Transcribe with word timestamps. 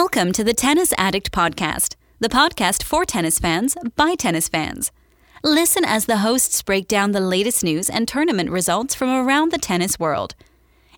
Welcome 0.00 0.32
to 0.32 0.44
the 0.44 0.52
Tennis 0.52 0.92
Addict 0.98 1.32
Podcast, 1.32 1.96
the 2.20 2.28
podcast 2.28 2.82
for 2.82 3.06
tennis 3.06 3.38
fans 3.38 3.74
by 3.96 4.14
tennis 4.14 4.46
fans. 4.46 4.92
Listen 5.42 5.86
as 5.86 6.04
the 6.04 6.18
hosts 6.18 6.60
break 6.60 6.86
down 6.86 7.12
the 7.12 7.20
latest 7.20 7.64
news 7.64 7.88
and 7.88 8.06
tournament 8.06 8.50
results 8.50 8.94
from 8.94 9.08
around 9.08 9.52
the 9.52 9.58
tennis 9.58 9.98
world. 9.98 10.34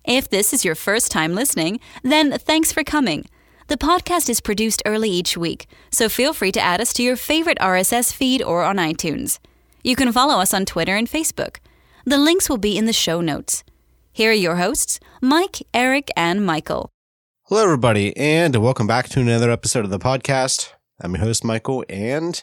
If 0.03 0.27
this 0.29 0.51
is 0.51 0.65
your 0.65 0.75
first 0.75 1.13
time 1.13 1.33
listening, 1.33 1.79
then 2.03 2.37
thanks 2.39 2.73
for 2.73 2.83
coming. 2.83 3.25
The 3.67 3.77
podcast 3.77 4.29
is 4.29 4.41
produced 4.41 4.83
early 4.85 5.09
each 5.09 5.37
week, 5.37 5.67
so 5.89 6.09
feel 6.09 6.33
free 6.33 6.51
to 6.51 6.59
add 6.59 6.81
us 6.81 6.91
to 6.95 7.01
your 7.01 7.15
favorite 7.15 7.59
RSS 7.59 8.11
feed 8.13 8.43
or 8.43 8.65
on 8.65 8.75
iTunes. 8.75 9.39
You 9.81 9.95
can 9.95 10.11
follow 10.11 10.41
us 10.41 10.53
on 10.53 10.65
Twitter 10.65 10.97
and 10.97 11.07
Facebook. 11.07 11.59
The 12.03 12.17
links 12.17 12.49
will 12.49 12.57
be 12.57 12.77
in 12.77 12.83
the 12.83 12.91
show 12.91 13.21
notes. 13.21 13.63
Here 14.11 14.31
are 14.31 14.33
your 14.33 14.57
hosts, 14.57 14.99
Mike, 15.21 15.65
Eric, 15.73 16.09
and 16.17 16.45
Michael. 16.45 16.91
Hello, 17.49 17.63
everybody, 17.63 18.15
and 18.15 18.55
welcome 18.57 18.85
back 18.85 19.09
to 19.09 19.19
another 19.19 19.49
episode 19.49 19.83
of 19.83 19.89
the 19.89 19.97
podcast. 19.97 20.71
I'm 21.01 21.15
your 21.15 21.23
host, 21.23 21.43
Michael, 21.43 21.83
and 21.89 22.39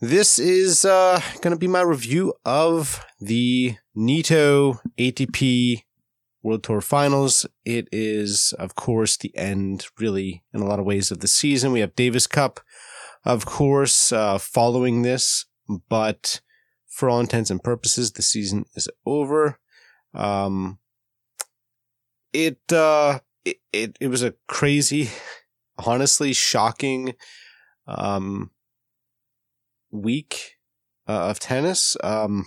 this 0.00 0.38
is 0.38 0.84
uh, 0.84 1.20
going 1.40 1.50
to 1.50 1.58
be 1.58 1.66
my 1.66 1.80
review 1.80 2.32
of 2.44 3.04
the 3.18 3.74
Nitto 3.96 4.78
ATP 4.96 5.82
World 6.44 6.62
Tour 6.62 6.80
Finals. 6.80 7.44
It 7.64 7.88
is, 7.90 8.54
of 8.56 8.76
course, 8.76 9.16
the 9.16 9.36
end, 9.36 9.88
really, 9.98 10.44
in 10.54 10.60
a 10.60 10.64
lot 10.64 10.78
of 10.78 10.86
ways, 10.86 11.10
of 11.10 11.18
the 11.18 11.26
season. 11.26 11.72
We 11.72 11.80
have 11.80 11.96
Davis 11.96 12.28
Cup, 12.28 12.60
of 13.24 13.44
course, 13.46 14.12
uh, 14.12 14.38
following 14.38 15.02
this, 15.02 15.46
but 15.88 16.40
for 16.86 17.10
all 17.10 17.18
intents 17.18 17.50
and 17.50 17.60
purposes, 17.60 18.12
the 18.12 18.22
season 18.22 18.64
is 18.76 18.88
over. 19.04 19.58
Um, 20.14 20.78
it, 22.32 22.60
uh, 22.72 23.18
it, 23.44 23.96
it, 24.00 24.08
was 24.08 24.22
a 24.22 24.34
crazy, 24.48 25.10
honestly 25.78 26.32
shocking, 26.32 27.14
um, 27.86 28.50
week 29.90 30.56
uh, 31.08 31.30
of 31.30 31.40
tennis. 31.40 31.96
Um, 32.02 32.46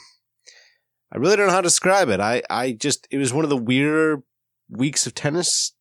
I 1.12 1.18
really 1.18 1.36
don't 1.36 1.48
know 1.48 1.54
how 1.54 1.62
to 1.62 1.68
describe 1.68 2.10
it. 2.10 2.20
I, 2.20 2.42
I 2.50 2.72
just, 2.72 3.08
it 3.12 3.18
was 3.18 3.34
one 3.34 3.44
of 3.44 3.50
the 3.50 3.58
weirder 3.58 4.24
weeks 4.70 5.06
of 5.06 5.14
tennis, 5.14 5.74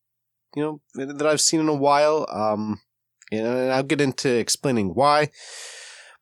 you 0.55 0.63
know, 0.63 0.81
that 0.95 1.27
I've 1.27 1.41
seen 1.41 1.61
in 1.61 1.69
a 1.69 1.75
while. 1.75 2.27
Um, 2.31 2.81
and 3.33 3.73
I'll 3.73 3.83
get 3.83 4.01
into 4.01 4.33
explaining 4.33 4.95
why. 4.95 5.31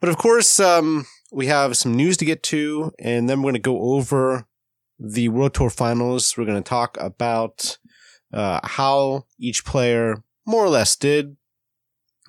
But 0.00 0.08
of 0.08 0.16
course, 0.16 0.58
um, 0.60 1.06
we 1.30 1.46
have 1.46 1.77
some 1.77 1.94
news 1.94 2.16
to 2.18 2.24
get 2.24 2.42
to, 2.44 2.92
and 2.98 3.28
then 3.28 3.38
we're 3.38 3.52
going 3.52 3.54
to 3.54 3.60
go 3.60 3.80
over 3.94 4.46
the 4.98 5.28
World 5.28 5.54
Tour 5.54 5.70
finals. 5.70 6.36
We're 6.36 6.44
going 6.44 6.62
to 6.62 6.68
talk 6.68 6.96
about 7.00 7.78
uh, 8.33 8.61
how 8.64 9.27
each 9.38 9.64
player 9.64 10.22
more 10.47 10.64
or 10.64 10.69
less 10.69 10.97
did, 10.97 11.36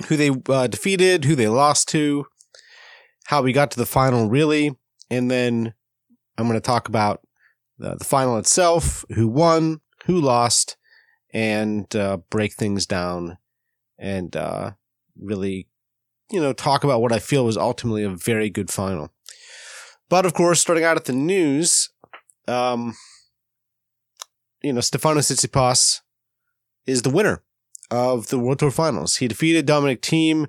who 0.08 0.18
they 0.18 0.32
uh, 0.50 0.68
defeated, 0.68 1.26
who 1.26 1.36
they 1.36 1.48
lost 1.48 1.88
to, 1.90 2.26
how 3.26 3.42
we 3.42 3.54
got 3.54 3.72
to 3.72 3.78
the 3.78 3.86
final 3.86 4.30
really, 4.30 4.76
and 5.10 5.30
then 5.30 5.74
I'm 6.38 6.48
going 6.48 6.58
to 6.58 6.62
talk 6.62 6.88
about 6.88 7.22
the, 7.78 7.96
the, 7.96 8.06
final 8.06 8.38
itself, 8.38 9.06
who 9.16 9.28
won, 9.28 9.82
who 10.06 10.20
lost, 10.20 10.78
and 11.34 11.94
uh, 11.96 12.18
break 12.30 12.54
things 12.54 12.86
down 12.86 13.38
and 13.98 14.36
uh, 14.36 14.72
really, 15.20 15.68
you 16.32 16.40
know, 16.42 16.54
talk 16.54 16.84
about 16.84 17.02
what 17.02 17.12
I 17.12 17.20
feel 17.20 17.46
was 17.46 17.58
ultimately 17.58 18.04
a 18.04 18.10
very 18.10 18.50
good 18.50 18.70
final. 18.70 19.12
But 20.10 20.26
of 20.26 20.34
course, 20.34 20.60
starting 20.60 20.84
out 20.84 20.98
at 20.98 21.06
the 21.06 21.14
news, 21.14 21.90
um, 22.48 22.96
you 24.64 24.74
know, 24.74 24.82
Stefano 24.82 25.20
Tsitsipas 25.20 26.02
is 26.86 27.02
the 27.02 27.10
winner 27.10 27.44
of 27.92 28.28
the 28.28 28.40
World 28.40 28.60
Tour 28.60 28.72
Finals. 28.72 29.18
He 29.18 29.28
defeated 29.28 29.66
Dominic 29.66 30.02
Thiem. 30.02 30.48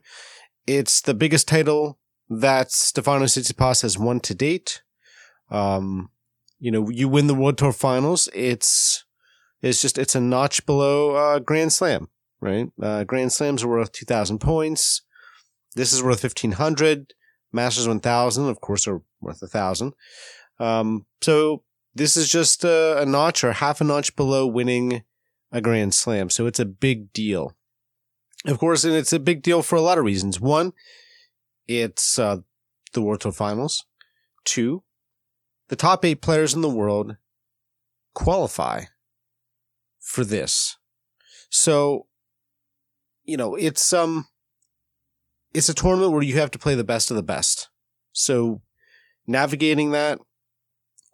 It's 0.66 1.00
the 1.02 1.14
biggest 1.14 1.48
title 1.48 1.98
that 2.30 2.72
Stefano 2.72 3.24
Tsitsipas 3.26 3.82
has 3.82 3.98
won 3.98 4.20
to 4.20 4.34
date. 4.34 4.82
Um, 5.50 6.10
you 6.58 6.70
know, 6.70 6.88
you 6.88 7.08
win 7.08 7.26
the 7.26 7.34
World 7.34 7.58
Tour 7.58 7.72
Finals. 7.72 8.28
It's 8.32 9.04
it's 9.60 9.82
just 9.82 9.98
it's 9.98 10.14
a 10.14 10.20
notch 10.20 10.64
below 10.64 11.14
uh, 11.14 11.38
Grand 11.40 11.72
Slam, 11.72 12.08
right? 12.40 12.70
Uh, 12.80 13.04
Grand 13.04 13.32
Slams 13.32 13.62
are 13.62 13.68
worth 13.68 13.92
two 13.92 14.06
thousand 14.06 14.38
points. 14.38 15.02
This 15.74 15.92
is 15.92 16.02
worth 16.02 16.20
fifteen 16.20 16.52
hundred. 16.52 17.12
Masters 17.52 17.86
one 17.86 18.00
thousand, 18.00 18.48
of 18.48 18.60
course, 18.60 18.88
are 18.88 19.02
worth 19.20 19.42
a 19.42 19.46
thousand. 19.46 19.92
Um, 20.58 21.06
so 21.20 21.62
this 21.94 22.16
is 22.16 22.28
just 22.28 22.64
a, 22.64 23.00
a 23.00 23.06
notch 23.06 23.44
or 23.44 23.52
half 23.52 23.80
a 23.80 23.84
notch 23.84 24.16
below 24.16 24.46
winning 24.46 25.04
a 25.52 25.60
Grand 25.60 25.94
Slam. 25.94 26.30
So 26.30 26.46
it's 26.46 26.60
a 26.60 26.64
big 26.64 27.12
deal. 27.12 27.56
Of 28.46 28.58
course, 28.58 28.84
and 28.84 28.94
it's 28.94 29.12
a 29.12 29.20
big 29.20 29.42
deal 29.42 29.62
for 29.62 29.76
a 29.76 29.80
lot 29.80 29.96
of 29.96 30.04
reasons. 30.04 30.40
One, 30.40 30.72
it's 31.66 32.18
uh, 32.18 32.38
the 32.92 33.00
World 33.00 33.20
Tour 33.20 33.32
Finals. 33.32 33.86
Two, 34.44 34.82
the 35.68 35.76
top 35.76 36.04
eight 36.04 36.20
players 36.20 36.52
in 36.52 36.60
the 36.60 36.68
world 36.68 37.16
qualify 38.12 38.84
for 39.98 40.24
this. 40.24 40.76
So, 41.48 42.06
you 43.24 43.36
know, 43.36 43.54
it's 43.54 43.92
um 43.92 44.26
it's 45.54 45.68
a 45.68 45.74
tournament 45.74 46.12
where 46.12 46.22
you 46.22 46.38
have 46.38 46.50
to 46.50 46.58
play 46.58 46.74
the 46.74 46.84
best 46.84 47.10
of 47.10 47.16
the 47.16 47.22
best. 47.22 47.70
So, 48.12 48.60
navigating 49.26 49.92
that, 49.92 50.18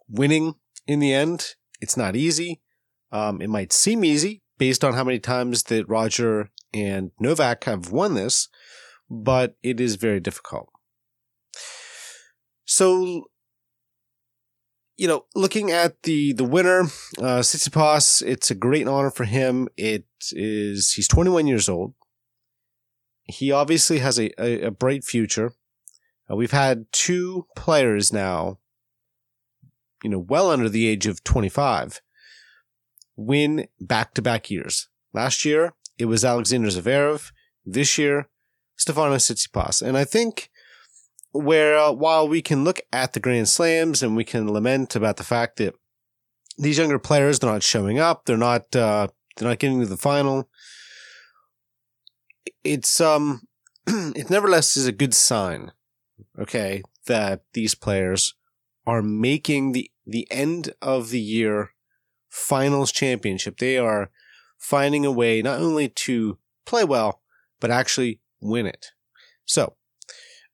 winning 0.09 0.55
in 0.91 0.99
the 0.99 1.13
end, 1.13 1.55
it's 1.79 1.97
not 1.97 2.15
easy. 2.15 2.61
Um, 3.11 3.41
it 3.41 3.49
might 3.49 3.73
seem 3.73 4.03
easy 4.03 4.41
based 4.57 4.83
on 4.83 4.93
how 4.93 5.03
many 5.03 5.19
times 5.19 5.63
that 5.63 5.87
Roger 5.89 6.49
and 6.73 7.11
Novak 7.19 7.63
have 7.63 7.91
won 7.91 8.13
this, 8.13 8.47
but 9.09 9.55
it 9.63 9.79
is 9.79 9.95
very 9.95 10.19
difficult. 10.19 10.69
So, 12.65 13.25
you 14.97 15.07
know, 15.07 15.25
looking 15.35 15.71
at 15.71 16.03
the 16.03 16.33
the 16.33 16.43
winner, 16.43 16.81
uh, 17.17 17.41
Tsitsipas, 17.41 18.21
it's 18.21 18.51
a 18.51 18.55
great 18.55 18.87
honor 18.87 19.11
for 19.11 19.25
him. 19.25 19.67
It 19.75 20.05
is 20.31 20.93
he's 20.93 21.07
21 21.07 21.47
years 21.47 21.67
old. 21.67 21.93
He 23.23 23.51
obviously 23.51 23.99
has 23.99 24.19
a, 24.19 24.29
a, 24.41 24.67
a 24.67 24.71
bright 24.71 25.03
future. 25.03 25.53
Uh, 26.29 26.35
we've 26.35 26.51
had 26.51 26.85
two 26.91 27.47
players 27.55 28.13
now 28.13 28.59
you 30.03 30.09
know, 30.09 30.19
well 30.19 30.49
under 30.49 30.69
the 30.69 30.87
age 30.87 31.05
of 31.07 31.23
25, 31.23 32.01
win 33.15 33.67
back 33.79 34.13
to 34.13 34.21
back 34.21 34.49
years. 34.49 34.87
Last 35.13 35.45
year, 35.45 35.73
it 35.97 36.05
was 36.05 36.25
Alexander 36.25 36.69
Zverev. 36.69 37.31
This 37.65 37.97
year, 37.97 38.27
Stefano 38.75 39.15
Tsitsipas. 39.15 39.81
And 39.81 39.97
I 39.97 40.03
think 40.03 40.49
where, 41.31 41.77
uh, 41.77 41.91
while 41.91 42.27
we 42.27 42.41
can 42.41 42.63
look 42.63 42.81
at 42.91 43.13
the 43.13 43.19
Grand 43.19 43.47
Slams 43.47 44.01
and 44.01 44.15
we 44.15 44.23
can 44.23 44.51
lament 44.51 44.95
about 44.95 45.17
the 45.17 45.23
fact 45.23 45.57
that 45.57 45.75
these 46.57 46.77
younger 46.77 46.99
players, 46.99 47.39
they're 47.39 47.51
not 47.51 47.63
showing 47.63 47.99
up, 47.99 48.25
they're 48.25 48.37
not, 48.37 48.75
uh, 48.75 49.07
they're 49.37 49.47
not 49.47 49.59
getting 49.59 49.79
to 49.79 49.85
the 49.85 49.97
final. 49.97 50.49
It's, 52.63 52.99
um, 52.99 53.43
it 53.87 54.29
nevertheless 54.29 54.75
is 54.75 54.87
a 54.87 54.91
good 54.91 55.13
sign, 55.13 55.71
okay, 56.39 56.81
that 57.05 57.43
these 57.53 57.75
players 57.75 58.33
are 58.85 59.01
making 59.01 59.71
the 59.71 59.91
the 60.05 60.27
end 60.31 60.73
of 60.81 61.09
the 61.09 61.19
year 61.19 61.71
finals 62.29 62.91
championship. 62.91 63.57
They 63.57 63.77
are 63.77 64.09
finding 64.57 65.05
a 65.05 65.11
way 65.11 65.41
not 65.41 65.59
only 65.59 65.89
to 65.89 66.37
play 66.65 66.83
well, 66.83 67.21
but 67.59 67.71
actually 67.71 68.19
win 68.39 68.65
it. 68.65 68.87
So, 69.45 69.75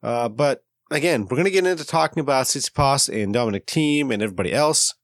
uh, 0.03 0.29
but 0.29 0.63
again, 0.91 1.23
we're 1.23 1.37
going 1.37 1.45
to 1.45 1.51
get 1.51 1.65
into 1.65 1.85
talking 1.85 2.21
about 2.21 2.45
Tsitsipas 2.47 3.09
and 3.09 3.33
Dominic 3.33 3.67
Thiem 3.67 4.13
and 4.13 4.21
everybody 4.21 4.53
else. 4.53 4.95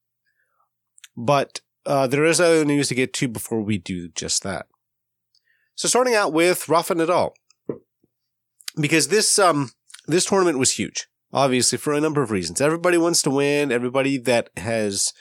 But 1.16 1.62
uh, 1.86 2.08
there 2.08 2.26
is 2.26 2.42
other 2.42 2.66
news 2.66 2.88
to 2.90 2.96
get 2.96 3.14
to 3.14 3.28
before 3.28 3.62
we 3.62 3.78
do 3.78 4.10
just 4.10 4.44
that. 4.44 4.68
So 5.76 5.88
starting 5.88 6.16
out 6.16 6.34
with 6.34 6.70
Rafa 6.70 6.96
Nadal, 6.96 7.32
because 8.80 9.08
this 9.08 9.38
um 9.40 9.72
this 10.08 10.26
tournament 10.26 10.60
was 10.60 10.72
huge 10.72 11.08
obviously 11.34 11.78
for 11.78 11.94
a 11.94 12.02
number 12.02 12.22
of 12.22 12.32
reasons. 12.32 12.62
Everybody 12.62 12.98
wants 12.98 13.22
to 13.24 13.30
win. 13.30 13.72
Everybody 13.72 14.18
that 14.20 14.50
has 14.58 15.12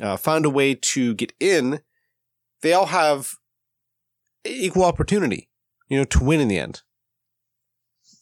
uh, 0.00 0.16
found 0.16 0.44
a 0.44 0.50
way 0.50 0.74
to 0.74 1.14
get 1.14 1.32
in, 1.40 1.80
they 2.60 2.72
all 2.72 2.86
have 2.86 3.32
equal 4.44 4.84
opportunity, 4.84 5.48
you 5.88 5.98
know, 5.98 6.04
to 6.04 6.22
win 6.22 6.40
in 6.40 6.48
the 6.48 6.58
end. 6.58 6.82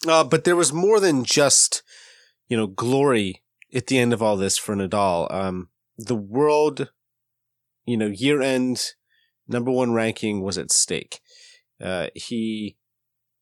Uh, 0.06 0.25
but 0.25 0.44
there 0.44 0.56
was 0.56 0.73
more 0.73 1.00
than 1.00 1.25
just, 1.25 1.82
you 2.49 2.56
know, 2.56 2.67
glory 2.67 3.43
at 3.75 3.88
the 3.88 3.99
end 3.99 4.12
of 4.12 4.22
all 4.22 4.37
this 4.37 4.56
for 4.56 4.76
Nadal. 4.76 5.32
Um, 5.32 5.69
the 5.99 6.14
world, 6.14 6.90
you 7.84 7.96
know, 7.96 8.06
year 8.06 8.40
end 8.40 8.93
number 9.49 9.70
one 9.70 9.93
ranking 9.93 10.43
was 10.43 10.58
at 10.58 10.70
stake. 10.70 11.20
Uh, 11.81 12.08
he 12.14 12.76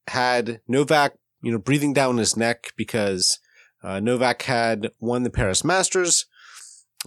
had 0.08 0.60
Novak, 0.66 1.14
you 1.42 1.52
know, 1.52 1.58
breathing 1.58 1.92
down 1.92 2.16
his 2.18 2.36
neck 2.36 2.72
because 2.76 3.38
uh, 3.84 4.00
Novak 4.00 4.42
had 4.42 4.90
won 4.98 5.22
the 5.22 5.30
Paris 5.30 5.62
Masters. 5.62 6.26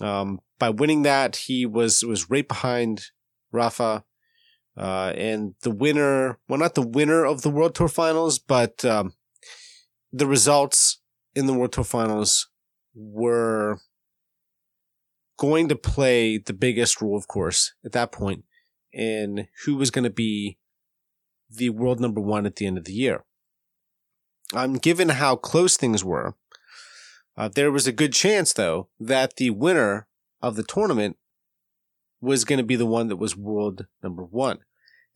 Um, 0.02 0.40
by 0.60 0.70
winning 0.70 1.02
that, 1.02 1.36
he 1.48 1.66
was 1.66 2.04
was 2.04 2.30
right 2.30 2.48
behind 2.48 3.08
Rafa. 3.52 4.04
Uh, 4.78 5.12
and 5.16 5.56
the 5.64 5.72
winner, 5.72 6.38
well, 6.48 6.60
not 6.60 6.76
the 6.76 6.88
winner 6.88 7.26
of 7.26 7.42
the 7.42 7.50
World 7.50 7.74
Tour 7.74 7.88
Finals, 7.88 8.38
but 8.38 8.86
um, 8.86 9.14
the 10.14 10.28
results 10.28 11.02
in 11.34 11.48
the 11.48 11.54
World 11.54 11.72
Tour 11.72 11.84
Finals 11.84 12.48
were 12.94 13.80
going 15.38 15.68
to 15.70 15.76
play 15.76 16.38
the 16.38 16.54
biggest 16.54 17.02
role, 17.02 17.18
of 17.18 17.28
course, 17.28 17.74
at 17.84 17.92
that 17.94 18.12
point 18.12 18.44
in 18.94 19.48
who 19.66 19.76
was 19.76 19.92
going 19.92 20.04
to 20.04 20.12
be 20.12 20.58
the 21.50 21.70
world 21.70 22.00
number 22.00 22.22
one 22.22 22.46
at 22.46 22.58
the 22.58 22.66
end 22.66 22.78
of 22.78 22.86
the 22.86 22.94
year. 22.94 23.24
Um, 24.54 24.76
given 24.76 25.10
how 25.10 25.36
close 25.36 25.76
things 25.76 26.04
were, 26.04 26.36
uh, 27.38 27.50
there 27.54 27.72
was 27.72 27.88
a 27.88 27.92
good 27.92 28.14
chance, 28.14 28.54
though, 28.54 28.90
that 29.00 29.36
the 29.36 29.52
winner 29.52 30.08
of 30.42 30.56
the 30.56 30.64
tournament 30.64 31.18
was 32.20 32.46
going 32.46 32.58
to 32.58 32.66
be 32.66 32.76
the 32.76 32.86
one 32.86 33.08
that 33.08 33.18
was 33.18 33.38
world 33.38 33.86
number 34.02 34.24
one. 34.24 34.60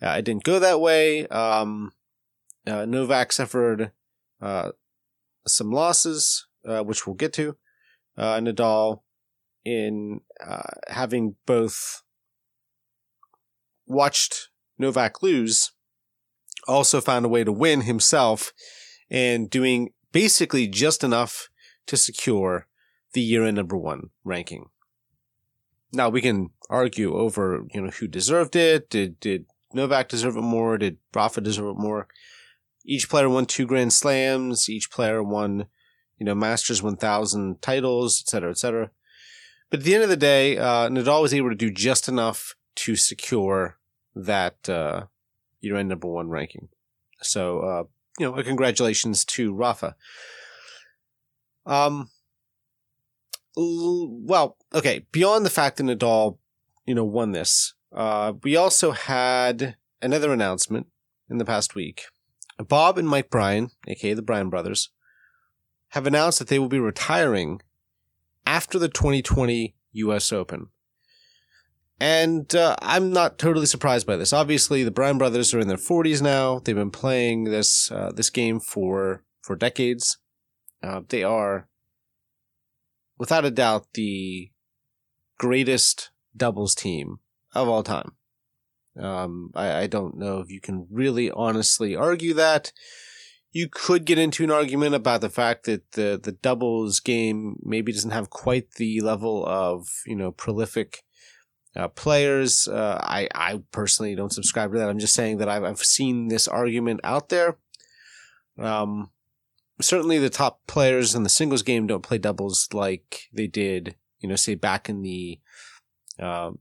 Uh, 0.01 0.15
it 0.19 0.25
didn't 0.25 0.43
go 0.43 0.59
that 0.59 0.79
way. 0.79 1.27
Um, 1.27 1.91
uh, 2.67 2.85
Novak 2.85 3.31
suffered 3.31 3.91
uh, 4.39 4.71
some 5.47 5.71
losses, 5.71 6.47
uh, 6.65 6.83
which 6.83 7.05
we'll 7.05 7.15
get 7.15 7.33
to. 7.33 7.57
Uh, 8.17 8.39
Nadal, 8.39 9.01
in 9.63 10.21
uh, 10.45 10.61
having 10.87 11.35
both 11.45 12.03
watched 13.87 14.49
Novak 14.77 15.21
lose, 15.21 15.71
also 16.67 17.01
found 17.01 17.25
a 17.25 17.29
way 17.29 17.43
to 17.43 17.51
win 17.51 17.81
himself 17.81 18.53
and 19.09 19.49
doing 19.49 19.89
basically 20.11 20.67
just 20.67 21.03
enough 21.03 21.49
to 21.87 21.97
secure 21.97 22.67
the 23.13 23.21
year 23.21 23.45
end 23.45 23.57
number 23.57 23.77
one 23.77 24.09
ranking. 24.23 24.69
Now 25.91 26.09
we 26.09 26.21
can 26.21 26.51
argue 26.69 27.15
over, 27.15 27.65
you 27.73 27.81
know, 27.81 27.89
who 27.89 28.07
deserved 28.07 28.55
it. 28.55 28.89
Did, 28.89 29.19
did 29.19 29.45
Novak 29.73 30.07
deserve 30.07 30.37
it 30.37 30.41
more? 30.41 30.77
Did 30.77 30.97
Rafa 31.13 31.41
deserve 31.41 31.75
it 31.75 31.81
more? 31.81 32.07
Each 32.85 33.09
player 33.09 33.29
won 33.29 33.45
two 33.45 33.65
Grand 33.65 33.93
Slams. 33.93 34.69
Each 34.69 34.89
player 34.89 35.21
won, 35.21 35.65
you 36.17 36.25
know, 36.25 36.35
Masters 36.35 36.81
1000 36.81 37.61
titles, 37.61 38.23
et 38.25 38.29
cetera, 38.29 38.51
et 38.51 38.57
cetera. 38.57 38.91
But 39.69 39.79
at 39.79 39.85
the 39.85 39.93
end 39.93 40.03
of 40.03 40.09
the 40.09 40.17
day, 40.17 40.57
uh, 40.57 40.89
Nadal 40.89 41.21
was 41.21 41.33
able 41.33 41.49
to 41.49 41.55
do 41.55 41.71
just 41.71 42.07
enough 42.07 42.55
to 42.75 42.95
secure 42.95 43.77
that, 44.15 44.69
uh, 44.69 45.05
year 45.59 45.75
end 45.75 45.89
number 45.89 46.07
one 46.07 46.29
ranking. 46.29 46.69
So, 47.21 47.59
uh, 47.59 47.83
you 48.17 48.25
know, 48.25 48.43
congratulations 48.43 49.23
to 49.25 49.53
Rafa. 49.53 49.95
Um, 51.65 52.09
well, 53.55 54.57
okay. 54.73 55.05
Beyond 55.11 55.45
the 55.45 55.49
fact 55.49 55.77
that 55.77 55.83
Nadal, 55.83 56.37
you 56.85 56.95
know, 56.95 57.03
won 57.03 57.31
this, 57.31 57.73
uh, 57.93 58.33
we 58.43 58.55
also 58.55 58.91
had 58.91 59.75
another 60.01 60.31
announcement 60.31 60.87
in 61.29 61.37
the 61.37 61.45
past 61.45 61.75
week. 61.75 62.05
Bob 62.67 62.97
and 62.97 63.07
Mike 63.07 63.29
Bryan, 63.29 63.71
aka 63.87 64.13
the 64.13 64.21
Bryan 64.21 64.49
brothers, 64.49 64.89
have 65.89 66.07
announced 66.07 66.39
that 66.39 66.47
they 66.47 66.59
will 66.59 66.69
be 66.69 66.79
retiring 66.79 67.61
after 68.45 68.79
the 68.79 68.87
2020 68.87 69.75
U.S. 69.93 70.31
Open. 70.31 70.67
And 71.99 72.53
uh, 72.55 72.75
I'm 72.81 73.13
not 73.13 73.37
totally 73.37 73.67
surprised 73.67 74.07
by 74.07 74.15
this. 74.15 74.33
Obviously, 74.33 74.83
the 74.83 74.91
Bryan 74.91 75.17
brothers 75.17 75.53
are 75.53 75.59
in 75.59 75.67
their 75.67 75.77
40s 75.77 76.21
now. 76.21 76.59
They've 76.59 76.75
been 76.75 76.91
playing 76.91 77.45
this 77.45 77.91
uh, 77.91 78.11
this 78.15 78.29
game 78.29 78.59
for 78.59 79.23
for 79.41 79.55
decades. 79.55 80.17
Uh, 80.83 81.01
they 81.07 81.23
are, 81.23 81.67
without 83.17 83.45
a 83.45 83.51
doubt, 83.51 83.87
the 83.93 84.51
greatest 85.37 86.11
doubles 86.35 86.75
team 86.75 87.19
of 87.53 87.67
all 87.67 87.83
time. 87.83 88.13
Um, 88.99 89.51
I, 89.55 89.81
I 89.81 89.87
don't 89.87 90.17
know 90.17 90.39
if 90.39 90.49
you 90.49 90.59
can 90.59 90.87
really 90.89 91.31
honestly 91.31 91.95
argue 91.95 92.33
that. 92.35 92.71
You 93.51 93.67
could 93.69 94.05
get 94.05 94.17
into 94.17 94.43
an 94.43 94.51
argument 94.51 94.95
about 94.95 95.21
the 95.21 95.29
fact 95.29 95.65
that 95.65 95.91
the 95.91 96.19
the 96.21 96.31
doubles 96.31 96.99
game 97.01 97.57
maybe 97.61 97.91
doesn't 97.91 98.11
have 98.11 98.29
quite 98.29 98.71
the 98.75 99.01
level 99.01 99.45
of 99.45 99.87
you 100.05 100.15
know 100.15 100.31
prolific 100.31 101.03
uh, 101.75 101.89
players. 101.89 102.67
Uh, 102.67 102.99
I 103.01 103.27
I 103.35 103.61
personally 103.71 104.15
don't 104.15 104.31
subscribe 104.31 104.71
to 104.71 104.79
that. 104.79 104.89
I'm 104.89 104.99
just 104.99 105.13
saying 105.13 105.37
that 105.37 105.49
I've 105.49 105.63
I've 105.63 105.79
seen 105.79 106.29
this 106.29 106.47
argument 106.47 107.01
out 107.03 107.29
there. 107.29 107.57
Um, 108.57 109.09
certainly 109.81 110.17
the 110.17 110.29
top 110.29 110.65
players 110.67 111.15
in 111.15 111.23
the 111.23 111.29
singles 111.29 111.63
game 111.63 111.87
don't 111.87 112.03
play 112.03 112.17
doubles 112.17 112.69
like 112.73 113.29
they 113.33 113.47
did, 113.47 113.95
you 114.19 114.29
know, 114.29 114.35
say 114.35 114.55
back 114.55 114.89
in 114.89 115.01
the, 115.01 115.39
uh, 116.19 116.51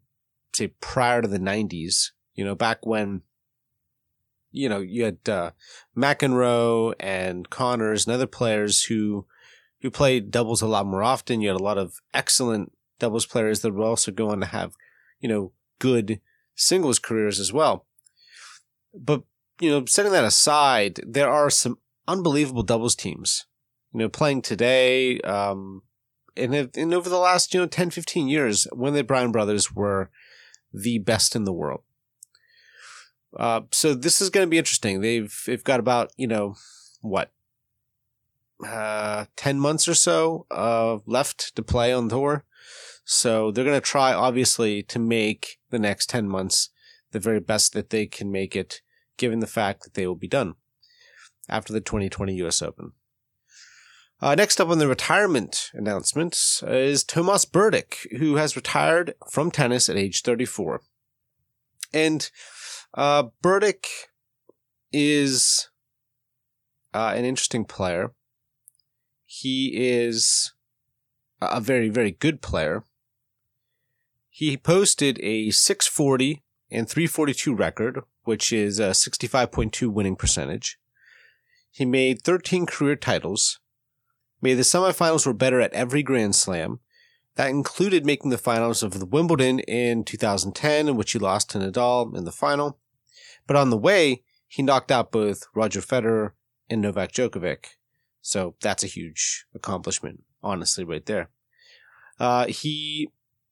say 0.53 0.69
prior 0.81 1.23
to 1.23 1.29
the 1.29 1.39
'90s. 1.39 2.11
You 2.35 2.45
know, 2.45 2.55
back 2.55 2.87
when. 2.87 3.23
You 4.53 4.69
know, 4.69 4.81
you 4.81 5.05
had 5.05 5.29
uh, 5.29 5.53
McEnroe 5.97 6.93
and 6.99 7.49
Connors 7.51 8.05
and 8.05 8.13
other 8.13 8.27
players 8.27 8.83
who 8.83 9.25
who 9.81 9.93
played 9.93 10.33
doubles 10.33 10.61
a 10.61 10.67
lot 10.67 10.87
more 10.87 11.05
often. 11.05 11.41
You 11.41 11.51
had 11.51 11.61
a 11.61 11.63
lot 11.63 11.79
of 11.79 12.01
excellent 12.13 12.73
doubles 12.99 13.27
players 13.27 13.61
that 13.61 13.73
were 13.73 13.85
also 13.85 14.11
going 14.11 14.41
to 14.41 14.47
have 14.47 14.75
you 15.21 15.29
know, 15.29 15.53
good 15.79 16.21
singles 16.55 16.99
careers 16.99 17.39
as 17.39 17.53
well. 17.53 17.87
But, 18.93 19.23
you 19.61 19.71
know, 19.71 19.85
setting 19.85 20.13
that 20.13 20.25
aside, 20.25 21.01
there 21.07 21.29
are 21.29 21.51
some 21.51 21.79
unbelievable 22.11 22.63
doubles 22.63 22.97
teams, 22.97 23.47
you 23.93 24.01
know, 24.01 24.09
playing 24.09 24.43
today, 24.43 25.21
um, 25.21 25.83
and, 26.37 26.55
and 26.55 26.95
over 26.95 27.09
the 27.09 27.19
last, 27.19 27.55
you 27.55 27.61
know, 27.61 27.67
10, 27.67 27.91
15 27.91 28.29
years 28.29 28.67
when 28.73 28.95
the 28.95 29.05
Bryan 29.05 29.33
brothers 29.33 29.73
were 29.73 30.11
the 30.73 30.99
best 30.99 31.37
in 31.37 31.45
the 31.45 31.53
world. 31.53 31.83
Uh, 33.37 33.63
so 33.71 33.95
this 33.95 34.21
is 34.21 34.31
going 34.31 34.47
to 34.47 34.51
be 34.51 34.59
interesting. 34.59 35.01
They've, 35.01 35.35
they've 35.47 35.63
got 35.63 35.81
about, 35.81 36.13
you 36.17 36.27
know, 36.27 36.57
what, 37.01 37.31
uh, 38.67 39.27
10 39.37 39.61
months 39.61 39.87
or 39.87 39.95
so, 39.95 40.47
uh, 40.51 40.99
left 41.07 41.55
to 41.55 41.63
play 41.63 41.93
on 41.93 42.09
tour. 42.09 42.45
So 43.05 43.51
they're 43.51 43.65
going 43.65 43.77
to 43.77 43.81
try, 43.81 44.13
obviously, 44.13 44.83
to 44.85 44.99
make 44.99 45.59
the 45.71 45.79
next 45.79 46.11
10 46.11 46.29
months 46.29 46.71
the 47.13 47.21
very 47.21 47.41
best 47.41 47.73
that 47.73 47.91
they 47.91 48.07
can 48.07 48.31
make 48.31 48.55
it, 48.55 48.83
given 49.17 49.41
the 49.41 49.47
fact 49.47 49.83
that 49.83 49.95
they 49.95 50.07
will 50.07 50.17
be 50.17 50.29
done 50.29 50.55
after 51.51 51.73
the 51.73 51.81
2020 51.81 52.35
US 52.45 52.63
Open. 52.63 52.93
Uh, 54.23 54.35
next 54.35 54.61
up 54.61 54.69
on 54.69 54.79
the 54.79 54.89
retirement 54.89 55.71
announcements 55.73 56.63
is 56.67 57.05
Tomas 57.05 57.47
Berdych, 57.47 58.19
who 58.19 58.37
has 58.37 58.57
retired 58.57 59.15
from 59.31 59.51
tennis 59.51 59.89
at 59.89 59.97
age 59.97 60.23
34. 60.23 60.83
And 61.93 62.31
uh, 62.95 63.25
Berdych 63.43 63.87
is 64.93 65.69
uh, 66.93 67.13
an 67.17 67.25
interesting 67.25 67.65
player. 67.65 68.13
He 69.25 69.73
is 69.75 70.53
a 71.41 71.61
very, 71.61 71.89
very 71.89 72.11
good 72.11 72.43
player. 72.43 72.85
He 74.29 74.57
posted 74.57 75.19
a 75.23 75.51
640 75.51 76.43
and 76.71 76.89
342 76.89 77.55
record, 77.55 78.01
which 78.25 78.53
is 78.53 78.79
a 78.79 78.91
65.2 78.91 79.89
winning 79.89 80.17
percentage. 80.17 80.80
He 81.71 81.85
made 81.85 82.23
13 82.23 82.67
career 82.67 82.97
titles, 82.97 83.61
made 84.43 84.55
the 84.55 84.63
semifinals 84.63 85.27
were 85.27 85.33
better 85.33 85.61
at 85.61 85.73
every 85.73 86.03
Grand 86.03 86.35
Slam. 86.35 86.81
That 87.37 87.51
included 87.51 88.05
making 88.05 88.31
the 88.31 88.39
finals 88.39 88.83
of 88.83 88.99
the 88.99 89.07
Wimbledon 89.07 89.61
in 89.61 90.05
2010, 90.05 90.89
in 90.89 90.97
which 90.97 91.13
he 91.13 91.19
lost 91.19 91.51
to 91.51 91.59
Nadal 91.59 92.17
in 92.17 92.25
the 92.25 92.33
final. 92.33 92.79
But 93.47 93.57
on 93.57 93.71
the 93.71 93.77
way, 93.77 94.25
he 94.49 94.63
knocked 94.63 94.91
out 94.91 95.13
both 95.13 95.45
Roger 95.55 95.81
Federer 95.81 96.33
and 96.69 96.83
Novak 96.83 97.13
Djokovic. 97.13 97.67
So 98.21 98.57
that's 98.61 98.83
a 98.83 98.89
huge 98.89 99.47
accomplishment, 99.55 100.25
honestly, 100.43 100.85
right 100.85 101.07
there. 101.07 101.31
Uh, 102.19 102.47
he 102.47 103.11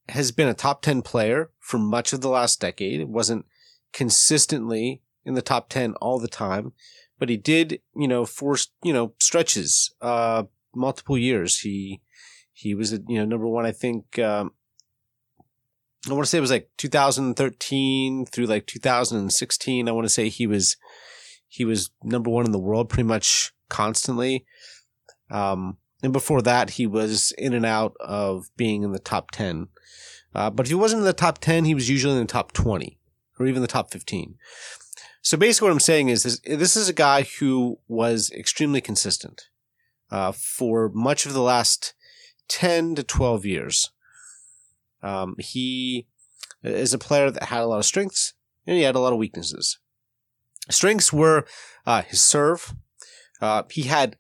has 0.08 0.32
been 0.32 0.48
a 0.48 0.54
top 0.54 0.82
10 0.82 1.02
player 1.02 1.50
for 1.60 1.78
much 1.78 2.12
of 2.12 2.20
the 2.20 2.28
last 2.28 2.60
decade. 2.60 3.08
Wasn't 3.08 3.46
consistently 3.92 5.02
in 5.24 5.34
the 5.34 5.42
top 5.42 5.68
10 5.68 5.94
all 5.94 6.18
the 6.18 6.28
time, 6.28 6.72
but 7.18 7.28
he 7.28 7.36
did, 7.36 7.80
you 7.96 8.08
know, 8.08 8.24
force, 8.24 8.68
you 8.82 8.92
know, 8.92 9.12
stretches, 9.18 9.94
uh, 10.00 10.44
multiple 10.74 11.18
years. 11.18 11.60
He, 11.60 12.00
he 12.52 12.74
was, 12.74 12.92
you 12.92 13.18
know, 13.18 13.24
number 13.24 13.46
one, 13.46 13.66
I 13.66 13.72
think, 13.72 14.18
um, 14.18 14.52
I 16.08 16.12
want 16.12 16.24
to 16.24 16.30
say 16.30 16.38
it 16.38 16.42
was 16.42 16.50
like 16.50 16.70
2013 16.76 18.26
through 18.26 18.46
like 18.46 18.66
2016. 18.66 19.88
I 19.88 19.92
want 19.92 20.04
to 20.04 20.12
say 20.12 20.28
he 20.28 20.46
was, 20.46 20.76
he 21.48 21.64
was 21.64 21.90
number 22.02 22.30
one 22.30 22.46
in 22.46 22.52
the 22.52 22.58
world 22.58 22.88
pretty 22.88 23.06
much 23.06 23.52
constantly. 23.68 24.44
Um, 25.30 25.78
and 26.02 26.12
before 26.12 26.42
that, 26.42 26.70
he 26.70 26.86
was 26.86 27.32
in 27.36 27.52
and 27.52 27.66
out 27.66 27.94
of 28.00 28.46
being 28.56 28.82
in 28.82 28.92
the 28.92 28.98
top 28.98 29.30
10. 29.32 29.68
Uh, 30.34 30.50
but 30.50 30.66
if 30.66 30.70
he 30.70 30.74
wasn't 30.74 31.00
in 31.00 31.06
the 31.06 31.12
top 31.12 31.38
10, 31.38 31.64
he 31.64 31.74
was 31.74 31.90
usually 31.90 32.14
in 32.14 32.20
the 32.20 32.26
top 32.26 32.52
20 32.52 32.98
or 33.38 33.46
even 33.46 33.62
the 33.62 33.68
top 33.68 33.90
15. 33.90 34.36
So 35.22 35.36
basically 35.36 35.66
what 35.66 35.72
I'm 35.72 35.80
saying 35.80 36.08
is 36.08 36.22
this, 36.22 36.40
this 36.40 36.76
is 36.76 36.88
a 36.88 36.94
guy 36.94 37.22
who 37.38 37.78
was 37.88 38.30
extremely 38.30 38.80
consistent, 38.80 39.48
uh, 40.10 40.32
for 40.32 40.90
much 40.94 41.26
of 41.26 41.32
the 41.32 41.42
last 41.42 41.94
10 42.48 42.94
to 42.96 43.02
12 43.02 43.44
years. 43.44 43.90
Um, 45.02 45.36
he 45.38 46.06
is 46.62 46.92
a 46.92 46.98
player 46.98 47.30
that 47.30 47.44
had 47.44 47.62
a 47.62 47.66
lot 47.66 47.78
of 47.78 47.84
strengths 47.84 48.34
and 48.66 48.76
he 48.76 48.82
had 48.82 48.94
a 48.94 49.00
lot 49.00 49.12
of 49.12 49.18
weaknesses. 49.18 49.78
Strengths 50.70 51.12
were 51.12 51.46
uh, 51.86 52.02
his 52.02 52.20
serve. 52.20 52.74
Uh, 53.40 53.62
he 53.70 53.82
had 53.82 54.16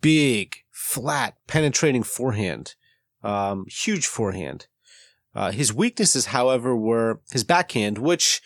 big, 0.00 0.56
flat, 0.70 1.36
penetrating 1.46 2.02
forehand, 2.02 2.74
um, 3.22 3.64
huge 3.68 4.06
forehand. 4.06 4.66
Uh, 5.34 5.50
his 5.50 5.72
weaknesses, 5.72 6.26
however, 6.26 6.76
were 6.76 7.20
his 7.30 7.44
backhand, 7.44 7.98
which, 7.98 8.42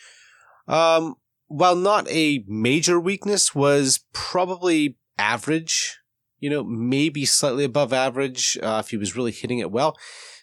um, 0.67 1.15
while 1.47 1.75
not 1.75 2.07
a 2.09 2.43
major 2.47 2.99
weakness, 2.99 3.55
was 3.55 4.01
probably 4.13 4.97
average. 5.17 5.97
You 6.39 6.51
know, 6.51 6.63
maybe 6.63 7.25
slightly 7.25 7.63
above 7.63 7.91
average 7.91 8.59
uh, 8.61 8.81
if 8.83 8.91
he 8.91 8.97
was 8.97 9.15
really 9.15 9.31
hitting 9.31 9.57
it 9.57 9.71
well. 9.71 9.97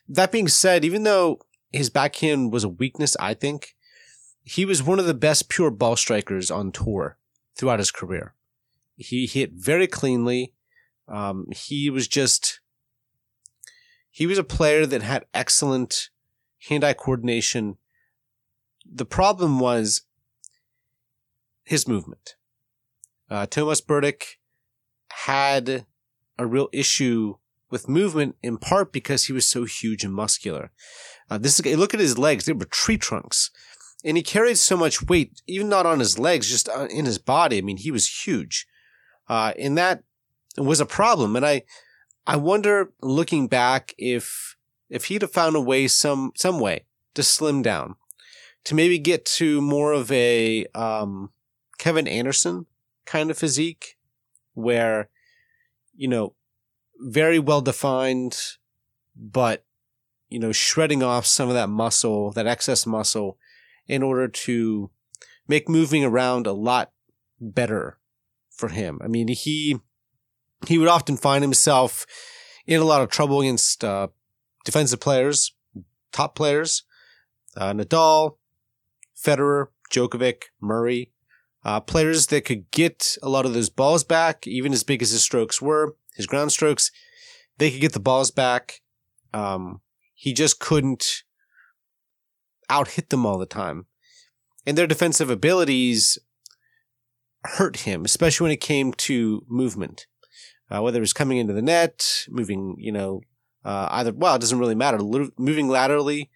That 0.09 0.33
being 0.33 0.49
said, 0.49 0.85
even 0.85 1.05
though 1.05 1.39
his 1.73 1.89
backhand 1.89 2.53
was 2.53 2.65
a 2.65 2.69
weakness, 2.69 3.17
I 3.21 3.35
think 3.35 3.77
he 4.43 4.65
was 4.65 4.83
one 4.83 4.99
of 4.99 5.07
the 5.07 5.15
best 5.15 5.49
pure 5.49 5.71
ball 5.71 5.97
strikers 5.97 6.51
on 6.51 6.73
tour 6.73 7.17
throughout 7.57 7.79
his 7.79 7.91
career. 7.91 8.35
He 8.97 9.27
hit 9.27 9.53
very 9.55 9.87
cleanly. 9.87 10.53
Um, 11.09 11.47
he 11.55 11.91
was 11.91 12.09
just, 12.09 12.61
he 14.11 14.27
was 14.27 14.39
a 14.39 14.45
player 14.45 14.87
that 14.87 15.03
had 15.03 15.27
excellent 15.33 16.11
hand 16.69 16.85
eye 16.85 16.93
coordination. 16.93 17.77
The 18.85 19.07
problem 19.07 19.59
was 19.59 20.03
his 21.65 21.89
movement. 21.89 22.37
Uh, 23.31 23.47
Tomas 23.47 23.81
Berdych 23.81 24.37
had 25.11 25.87
a 26.39 26.47
real 26.47 26.69
issue 26.73 27.37
with 27.71 27.89
movement 27.89 28.37
in 28.43 28.59
part 28.59 28.93
because 28.93 29.25
he 29.25 29.33
was 29.33 29.47
so 29.47 29.65
huge 29.65 30.05
and 30.05 30.15
muscular. 30.15 30.71
Uh, 31.31 31.39
this 31.39 31.59
is, 31.59 31.77
look 31.77 31.95
at 31.95 32.01
his 32.01 32.19
legs. 32.19 32.45
They 32.45 32.53
were 32.53 32.67
tree 32.67 32.99
trunks 32.99 33.51
and 34.05 34.17
he 34.17 34.23
carried 34.23 34.59
so 34.59 34.77
much 34.77 35.03
weight, 35.03 35.41
even 35.47 35.69
not 35.69 35.87
on 35.87 35.99
his 35.99 36.19
legs, 36.19 36.49
just 36.49 36.69
uh, 36.69 36.87
in 36.91 37.07
his 37.07 37.19
body. 37.19 37.59
I 37.59 37.63
mean, 37.63 37.79
he 37.79 37.91
was 37.91 38.25
huge. 38.27 38.67
Uh, 39.29 39.55
and 39.59 39.79
that 39.79 40.05
was 40.59 40.79
a 40.79 40.87
problem. 40.87 41.35
And 41.35 41.47
I, 41.47 41.63
I 42.27 42.37
wonder 42.37 42.93
looking 43.01 43.49
back 43.49 43.95
if, 43.97 44.57
if 44.91 45.07
he'd 45.07 45.23
have 45.23 45.33
found 45.33 45.57
a 45.57 45.61
way, 45.61 45.89
some, 45.89 46.33
some 46.37 46.61
way 46.61 46.85
to 47.15 47.23
slim 47.23 47.63
down, 47.63 47.97
to 48.65 48.75
maybe 48.75 48.99
get 48.99 49.25
to 49.25 49.63
more 49.63 49.93
of 49.93 50.13
a, 50.13 50.67
um, 50.75 51.31
Kevin 51.85 52.09
Anderson 52.09 52.65
kind 53.05 53.31
of 53.31 53.37
physique 53.37 53.99
where, 54.55 55.11
you 55.95 56.09
know, 56.09 56.35
very 56.99 57.39
well 57.39 57.61
defined, 57.61 58.39
but, 59.15 59.67
you 60.31 60.39
know, 60.39 60.51
shredding 60.51 61.03
off 61.03 61.27
some 61.27 61.49
of 61.49 61.55
that 61.55 61.69
muscle, 61.69 62.33
that 62.33 62.47
excess 62.47 62.87
muscle 62.87 63.37
in 63.87 64.03
order 64.03 64.27
to 64.29 64.91
make 65.47 65.69
moving 65.69 66.03
around 66.03 66.47
a 66.47 66.55
lot 66.55 66.91
better 67.39 67.99
for 68.51 68.71
him. 68.71 68.99
I 69.05 69.09
mean, 69.09 69.29
he, 69.29 69.79
he 70.67 70.79
would 70.79 70.89
often 70.89 71.19
find 71.19 71.45
himself 71.45 72.07
in 72.67 72.81
a 72.81 72.85
lot 72.85 73.03
of 73.03 73.11
trouble 73.11 73.43
against, 73.43 73.85
uh, 73.85 74.09
defensive 74.65 75.01
players, 75.01 75.55
top 76.13 76.35
players, 76.35 76.85
uh, 77.59 77.75
Nadal, 77.75 78.39
Federer, 79.15 79.67
Djokovic, 79.93 80.45
Murray, 80.63 81.11
uh, 81.65 81.81
players 81.81 82.27
that 82.27 82.45
could 82.45 82.71
get 82.71 83.17
a 83.23 83.29
lot 83.29 83.47
of 83.47 83.55
those 83.55 83.71
balls 83.71 84.05
back, 84.05 84.47
even 84.47 84.73
as 84.73 84.85
big 84.85 85.03
as 85.03 85.11
his 85.11 85.23
strokes 85.23 85.63
were, 85.63 85.97
his 86.15 86.27
ground 86.27 86.53
strokes, 86.53 86.91
they 87.59 87.71
could 87.71 87.81
get 87.81 87.93
the 87.93 88.01
balls 88.01 88.31
back. 88.31 88.81
Um, 89.33 89.81
he 90.15 90.33
just 90.33 90.61
couldn't 90.61 91.23
out 92.69 92.89
hit 92.89 93.11
them 93.11 93.27
all 93.27 93.39
the 93.39 93.47
time. 93.47 93.87
And 94.67 94.77
their 94.77 94.87
defensive 94.87 95.31
abilities 95.31 96.19
hurt 97.45 97.79
him, 97.79 98.05
especially 98.05 98.45
when 98.45 98.53
it 98.53 98.61
came 98.61 98.93
to 98.95 99.45
movement. 99.49 100.07
Uh, 100.71 100.81
whether 100.81 100.99
it 100.99 101.01
was 101.01 101.13
coming 101.13 101.39
into 101.39 101.53
the 101.53 101.63
net, 101.63 102.25
moving, 102.31 102.77
you 102.79 102.91
know, 102.91 103.21
uh, 103.65 103.89
either, 103.91 104.13
well, 104.13 104.35
it 104.35 104.41
doesn't 104.41 104.59
really 104.59 104.75
matter. 104.75 104.99
moving 105.37 105.69
laterally, 105.69 106.31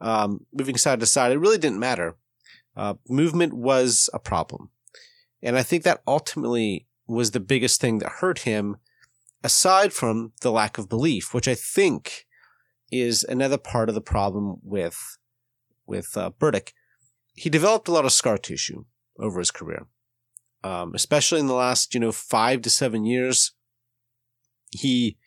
um, 0.00 0.46
moving 0.52 0.76
side 0.76 1.00
to 1.00 1.06
side, 1.06 1.32
it 1.32 1.38
really 1.38 1.58
didn't 1.58 1.80
matter. 1.80 2.16
Uh, 2.76 2.94
movement 3.08 3.54
was 3.54 4.08
a 4.14 4.18
problem. 4.18 4.70
And 5.42 5.58
I 5.58 5.62
think 5.62 5.82
that 5.82 6.02
ultimately 6.06 6.86
was 7.06 7.32
the 7.32 7.40
biggest 7.40 7.80
thing 7.80 7.98
that 7.98 8.12
hurt 8.20 8.40
him, 8.40 8.76
aside 9.42 9.92
from 9.92 10.32
the 10.40 10.52
lack 10.52 10.78
of 10.78 10.88
belief, 10.88 11.34
which 11.34 11.48
I 11.48 11.54
think 11.54 12.26
is 12.90 13.24
another 13.24 13.58
part 13.58 13.88
of 13.88 13.94
the 13.94 14.00
problem 14.00 14.56
with 14.62 15.18
with 15.86 16.16
uh, 16.16 16.30
Berdych, 16.38 16.72
he 17.34 17.50
developed 17.50 17.88
a 17.88 17.92
lot 17.92 18.04
of 18.04 18.12
scar 18.12 18.38
tissue 18.38 18.84
over 19.18 19.40
his 19.40 19.50
career, 19.50 19.86
um, 20.62 20.94
especially 20.94 21.40
in 21.40 21.46
the 21.46 21.54
last 21.54 21.94
you 21.94 22.00
know 22.00 22.12
five 22.12 22.62
to 22.62 22.70
seven 22.70 23.04
years. 23.04 23.52
He 24.70 25.18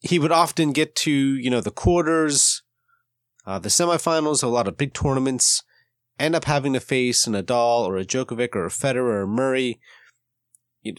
he 0.00 0.18
would 0.18 0.32
often 0.32 0.72
get 0.72 0.94
to 0.96 1.10
you 1.10 1.48
know 1.50 1.60
the 1.60 1.70
quarters, 1.70 2.62
uh, 3.46 3.58
the 3.58 3.68
semifinals, 3.68 4.42
a 4.42 4.48
lot 4.48 4.68
of 4.68 4.76
big 4.76 4.92
tournaments, 4.92 5.62
end 6.18 6.34
up 6.34 6.44
having 6.44 6.72
to 6.72 6.80
face 6.80 7.26
a 7.26 7.30
Nadal 7.30 7.86
or 7.86 7.96
a 7.96 8.04
Djokovic 8.04 8.54
or 8.54 8.66
a 8.66 8.70
Federer 8.70 8.96
or 8.96 9.22
a 9.22 9.26
Murray, 9.26 9.80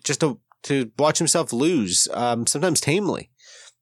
just 0.04 0.22
to 0.22 0.40
to 0.64 0.92
watch 0.98 1.18
himself 1.18 1.54
lose, 1.54 2.08
um, 2.14 2.48
sometimes 2.48 2.82
tamely, 2.82 3.30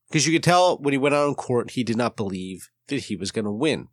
because 0.10 0.28
you 0.28 0.34
could 0.34 0.44
tell 0.44 0.78
when 0.78 0.92
he 0.92 0.98
went 0.98 1.16
out 1.16 1.28
on 1.28 1.36
court 1.36 1.72
he 1.72 1.84
did 1.84 1.98
not 1.98 2.18
believe 2.18 2.70
that 2.88 3.06
he 3.06 3.16
was 3.16 3.32
going 3.32 3.46
to 3.46 3.52
win. 3.52 3.88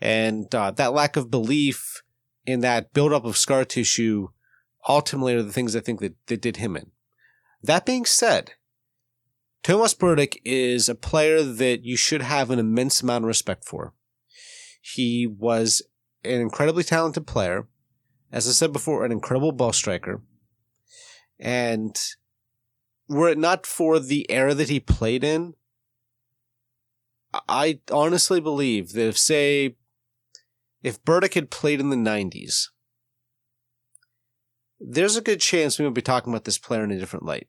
And 0.00 0.52
uh, 0.54 0.70
that 0.72 0.94
lack 0.94 1.16
of 1.16 1.30
belief 1.30 2.02
in 2.46 2.60
that 2.60 2.92
buildup 2.92 3.24
of 3.24 3.36
scar 3.36 3.64
tissue 3.64 4.28
ultimately 4.88 5.34
are 5.34 5.42
the 5.42 5.52
things 5.52 5.76
I 5.76 5.80
think 5.80 6.00
that, 6.00 6.14
that 6.26 6.40
did 6.40 6.56
him 6.56 6.76
in. 6.76 6.90
That 7.62 7.84
being 7.84 8.06
said, 8.06 8.52
Tomas 9.62 9.94
Berdych 9.94 10.36
is 10.44 10.88
a 10.88 10.94
player 10.94 11.42
that 11.42 11.84
you 11.84 11.96
should 11.96 12.22
have 12.22 12.50
an 12.50 12.58
immense 12.58 13.02
amount 13.02 13.24
of 13.24 13.28
respect 13.28 13.66
for. 13.66 13.92
He 14.80 15.26
was 15.26 15.82
an 16.24 16.40
incredibly 16.40 16.82
talented 16.82 17.26
player. 17.26 17.66
As 18.32 18.46
I 18.46 18.52
said 18.52 18.72
before, 18.72 19.04
an 19.04 19.12
incredible 19.12 19.52
ball 19.52 19.72
striker. 19.72 20.22
And 21.38 21.98
were 23.08 23.28
it 23.28 23.38
not 23.38 23.66
for 23.66 23.98
the 23.98 24.30
era 24.30 24.54
that 24.54 24.68
he 24.68 24.78
played 24.78 25.24
in, 25.24 25.54
I 27.48 27.80
honestly 27.90 28.40
believe 28.40 28.92
that 28.92 29.08
if, 29.08 29.18
say, 29.18 29.76
if 30.82 31.02
Berdych 31.04 31.34
had 31.34 31.50
played 31.50 31.80
in 31.80 31.90
the 31.90 31.96
90s, 31.96 32.68
there's 34.80 35.16
a 35.16 35.22
good 35.22 35.40
chance 35.40 35.78
we 35.78 35.84
would 35.84 35.94
be 35.94 36.02
talking 36.02 36.32
about 36.32 36.44
this 36.44 36.58
player 36.58 36.84
in 36.84 36.90
a 36.90 36.98
different 36.98 37.26
light. 37.26 37.48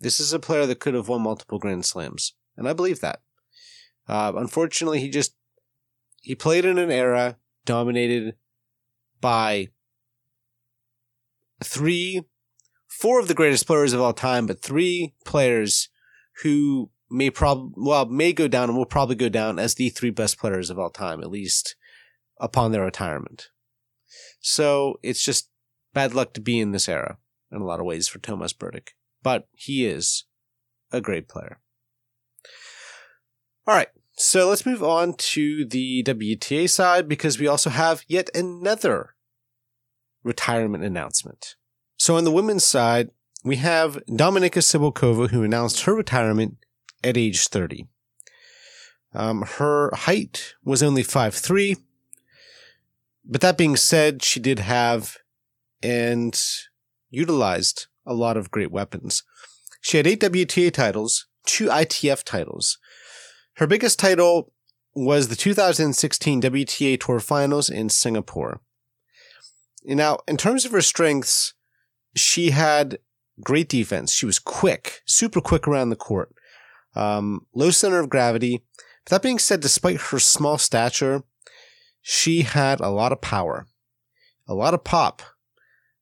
This 0.00 0.18
is 0.18 0.32
a 0.32 0.38
player 0.38 0.66
that 0.66 0.80
could 0.80 0.94
have 0.94 1.08
won 1.08 1.22
multiple 1.22 1.58
Grand 1.58 1.84
Slams, 1.84 2.34
and 2.56 2.68
I 2.68 2.72
believe 2.72 3.00
that. 3.00 3.20
Uh, 4.08 4.32
unfortunately, 4.34 5.00
he 5.00 5.08
just 5.08 5.36
he 6.20 6.34
played 6.34 6.64
in 6.64 6.78
an 6.78 6.90
era 6.90 7.36
dominated 7.64 8.34
by 9.20 9.68
three, 11.62 12.22
four 12.88 13.20
of 13.20 13.28
the 13.28 13.34
greatest 13.34 13.66
players 13.66 13.92
of 13.92 14.00
all 14.00 14.12
time, 14.12 14.46
but 14.46 14.62
three 14.62 15.14
players 15.24 15.88
who 16.42 16.90
may 17.10 17.30
prob 17.30 17.72
well 17.76 18.06
may 18.06 18.32
go 18.32 18.48
down 18.48 18.68
and 18.68 18.76
will 18.76 18.86
probably 18.86 19.14
go 19.14 19.28
down 19.28 19.58
as 19.58 19.74
the 19.74 19.90
three 19.90 20.10
best 20.10 20.38
players 20.38 20.70
of 20.70 20.78
all 20.78 20.90
time, 20.90 21.20
at 21.20 21.30
least 21.30 21.76
upon 22.40 22.72
their 22.72 22.84
retirement. 22.84 23.50
So 24.40 24.98
it's 25.02 25.24
just 25.24 25.50
bad 25.94 26.14
luck 26.14 26.32
to 26.34 26.40
be 26.40 26.58
in 26.58 26.72
this 26.72 26.88
era 26.88 27.18
in 27.50 27.60
a 27.60 27.64
lot 27.64 27.80
of 27.80 27.86
ways 27.86 28.08
for 28.08 28.18
Tomas 28.18 28.52
Berdych. 28.52 28.88
But 29.22 29.46
he 29.52 29.86
is 29.86 30.24
a 30.90 31.00
great 31.00 31.28
player. 31.28 31.60
All 33.66 33.74
right. 33.74 33.88
So 34.24 34.48
let's 34.48 34.64
move 34.64 34.84
on 34.84 35.14
to 35.14 35.64
the 35.64 36.04
WTA 36.04 36.70
side 36.70 37.08
because 37.08 37.40
we 37.40 37.48
also 37.48 37.70
have 37.70 38.04
yet 38.06 38.30
another 38.36 39.16
retirement 40.22 40.84
announcement. 40.84 41.56
So 41.96 42.14
on 42.14 42.22
the 42.22 42.30
women's 42.30 42.62
side, 42.62 43.10
we 43.42 43.56
have 43.56 43.96
Dominika 44.08 44.62
Cibulkova 44.62 45.30
who 45.30 45.42
announced 45.42 45.82
her 45.82 45.94
retirement 45.94 46.58
at 47.02 47.16
age 47.16 47.48
30. 47.48 47.88
Um, 49.12 49.42
her 49.42 49.90
height 49.92 50.54
was 50.64 50.84
only 50.84 51.02
5'3", 51.02 51.78
but 53.24 53.40
that 53.40 53.58
being 53.58 53.74
said, 53.74 54.22
she 54.22 54.38
did 54.38 54.60
have 54.60 55.16
and 55.82 56.40
utilized 57.10 57.88
a 58.06 58.14
lot 58.14 58.36
of 58.36 58.52
great 58.52 58.70
weapons. 58.70 59.24
She 59.80 59.96
had 59.96 60.06
eight 60.06 60.20
WTA 60.20 60.72
titles, 60.72 61.26
two 61.44 61.66
ITF 61.66 62.22
titles. 62.22 62.78
Her 63.56 63.66
biggest 63.66 63.98
title 63.98 64.52
was 64.94 65.28
the 65.28 65.36
2016 65.36 66.42
WTA 66.42 67.00
Tour 67.00 67.20
Finals 67.20 67.70
in 67.70 67.88
Singapore. 67.88 68.60
Now, 69.84 70.18
in 70.28 70.36
terms 70.36 70.64
of 70.64 70.72
her 70.72 70.82
strengths, 70.82 71.54
she 72.14 72.50
had 72.50 72.98
great 73.40 73.68
defense. 73.68 74.12
She 74.12 74.26
was 74.26 74.38
quick, 74.38 75.02
super 75.06 75.40
quick 75.40 75.66
around 75.66 75.90
the 75.90 75.96
court, 75.96 76.32
um, 76.94 77.46
low 77.54 77.70
center 77.70 77.98
of 77.98 78.08
gravity. 78.08 78.64
But 79.04 79.10
that 79.10 79.22
being 79.22 79.38
said, 79.38 79.60
despite 79.60 80.00
her 80.00 80.18
small 80.18 80.58
stature, 80.58 81.24
she 82.00 82.42
had 82.42 82.80
a 82.80 82.90
lot 82.90 83.12
of 83.12 83.20
power. 83.20 83.66
a 84.48 84.54
lot 84.54 84.74
of 84.74 84.84
pop. 84.84 85.22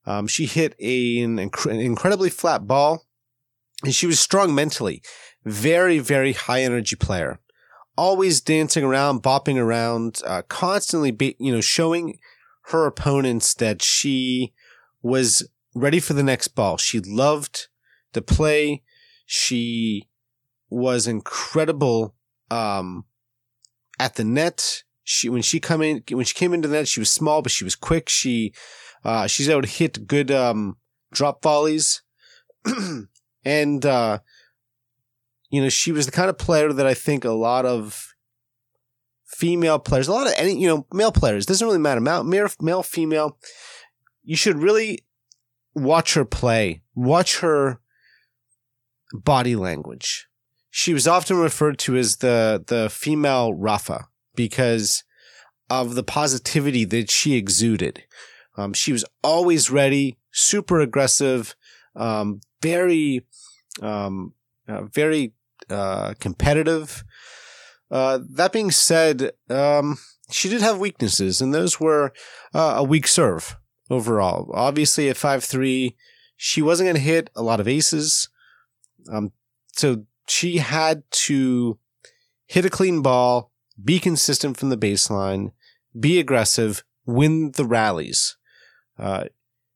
Um, 0.05 0.27
she 0.27 0.45
hit 0.47 0.73
an, 0.79 1.37
inc- 1.37 1.71
an 1.71 1.79
incredibly 1.79 2.29
flat 2.29 2.65
ball, 2.67 3.05
and 3.83 3.93
she 3.93 4.07
was 4.07 4.19
strong 4.19 4.53
mentally. 4.53 5.01
Very, 5.43 5.99
very 5.99 6.33
high 6.33 6.61
energy 6.61 6.95
player. 6.95 7.39
Always 7.97 8.41
dancing 8.41 8.83
around, 8.83 9.21
bopping 9.23 9.57
around, 9.57 10.21
uh, 10.25 10.43
constantly, 10.47 11.11
be, 11.11 11.35
you 11.39 11.51
know, 11.51 11.61
showing 11.61 12.19
her 12.65 12.85
opponents 12.85 13.53
that 13.55 13.81
she 13.81 14.53
was 15.01 15.47
ready 15.75 15.99
for 15.99 16.13
the 16.13 16.23
next 16.23 16.49
ball. 16.49 16.77
She 16.77 16.99
loved 16.99 17.67
to 18.13 18.21
play. 18.21 18.83
She 19.25 20.07
was 20.69 21.07
incredible 21.07 22.15
um, 22.49 23.05
at 23.99 24.15
the 24.15 24.23
net. 24.23 24.83
She 25.03 25.29
when 25.29 25.41
she 25.41 25.59
come 25.59 25.81
in 25.81 26.03
when 26.11 26.25
she 26.25 26.35
came 26.35 26.53
into 26.53 26.67
the 26.67 26.75
net, 26.75 26.87
she 26.87 26.99
was 26.99 27.11
small, 27.11 27.41
but 27.41 27.51
she 27.51 27.63
was 27.63 27.75
quick. 27.75 28.07
She 28.09 28.53
uh, 29.03 29.27
she's 29.27 29.49
able 29.49 29.63
to 29.63 29.67
hit 29.67 30.07
good 30.07 30.31
um, 30.31 30.77
drop 31.11 31.41
volleys, 31.41 32.03
and 33.45 33.85
uh, 33.85 34.19
you 35.51 35.61
know 35.61 35.69
she 35.69 35.91
was 35.91 36.05
the 36.05 36.11
kind 36.11 36.29
of 36.29 36.37
player 36.37 36.73
that 36.73 36.87
I 36.87 36.93
think 36.93 37.23
a 37.23 37.31
lot 37.31 37.65
of 37.65 38.15
female 39.25 39.79
players, 39.79 40.07
a 40.07 40.11
lot 40.11 40.27
of 40.27 40.33
any 40.37 40.59
you 40.59 40.67
know 40.67 40.87
male 40.91 41.11
players 41.11 41.45
doesn't 41.45 41.65
really 41.65 41.79
matter 41.79 42.01
male 42.01 42.51
male 42.59 42.83
female. 42.83 43.37
You 44.23 44.35
should 44.35 44.57
really 44.57 44.99
watch 45.73 46.13
her 46.13 46.25
play, 46.25 46.81
watch 46.95 47.39
her 47.39 47.79
body 49.13 49.55
language. 49.55 50.27
She 50.69 50.93
was 50.93 51.07
often 51.07 51.37
referred 51.37 51.77
to 51.79 51.97
as 51.97 52.17
the 52.17 52.63
the 52.65 52.89
female 52.89 53.53
Rafa 53.53 54.07
because 54.35 55.03
of 55.69 55.95
the 55.95 56.03
positivity 56.03 56.85
that 56.85 57.09
she 57.09 57.35
exuded. 57.35 58.03
Um, 58.57 58.73
she 58.73 58.91
was 58.91 59.05
always 59.23 59.71
ready, 59.71 60.17
super 60.31 60.81
aggressive, 60.81 61.55
um, 61.95 62.41
very, 62.61 63.25
um, 63.81 64.33
uh, 64.67 64.83
very 64.83 65.33
uh, 65.69 66.13
competitive. 66.19 67.03
Uh, 67.89 68.19
that 68.29 68.53
being 68.53 68.71
said, 68.71 69.31
um, 69.49 69.97
she 70.29 70.49
did 70.49 70.61
have 70.61 70.79
weaknesses, 70.79 71.41
and 71.41 71.53
those 71.53 71.79
were 71.79 72.13
uh, 72.53 72.75
a 72.77 72.83
weak 72.83 73.07
serve 73.07 73.57
overall. 73.89 74.49
Obviously, 74.53 75.09
at 75.09 75.17
five 75.17 75.43
three, 75.43 75.95
she 76.37 76.61
wasn't 76.61 76.87
going 76.87 76.95
to 76.95 77.01
hit 77.01 77.29
a 77.35 77.43
lot 77.43 77.59
of 77.59 77.67
aces. 77.67 78.29
Um, 79.11 79.31
so 79.73 80.05
she 80.27 80.57
had 80.57 81.03
to 81.11 81.77
hit 82.45 82.65
a 82.65 82.69
clean 82.69 83.01
ball, 83.01 83.51
be 83.83 83.99
consistent 83.99 84.57
from 84.57 84.69
the 84.69 84.77
baseline, 84.77 85.51
be 85.99 86.19
aggressive, 86.19 86.83
win 87.05 87.51
the 87.51 87.65
rallies. 87.65 88.37
Uh, 88.97 89.25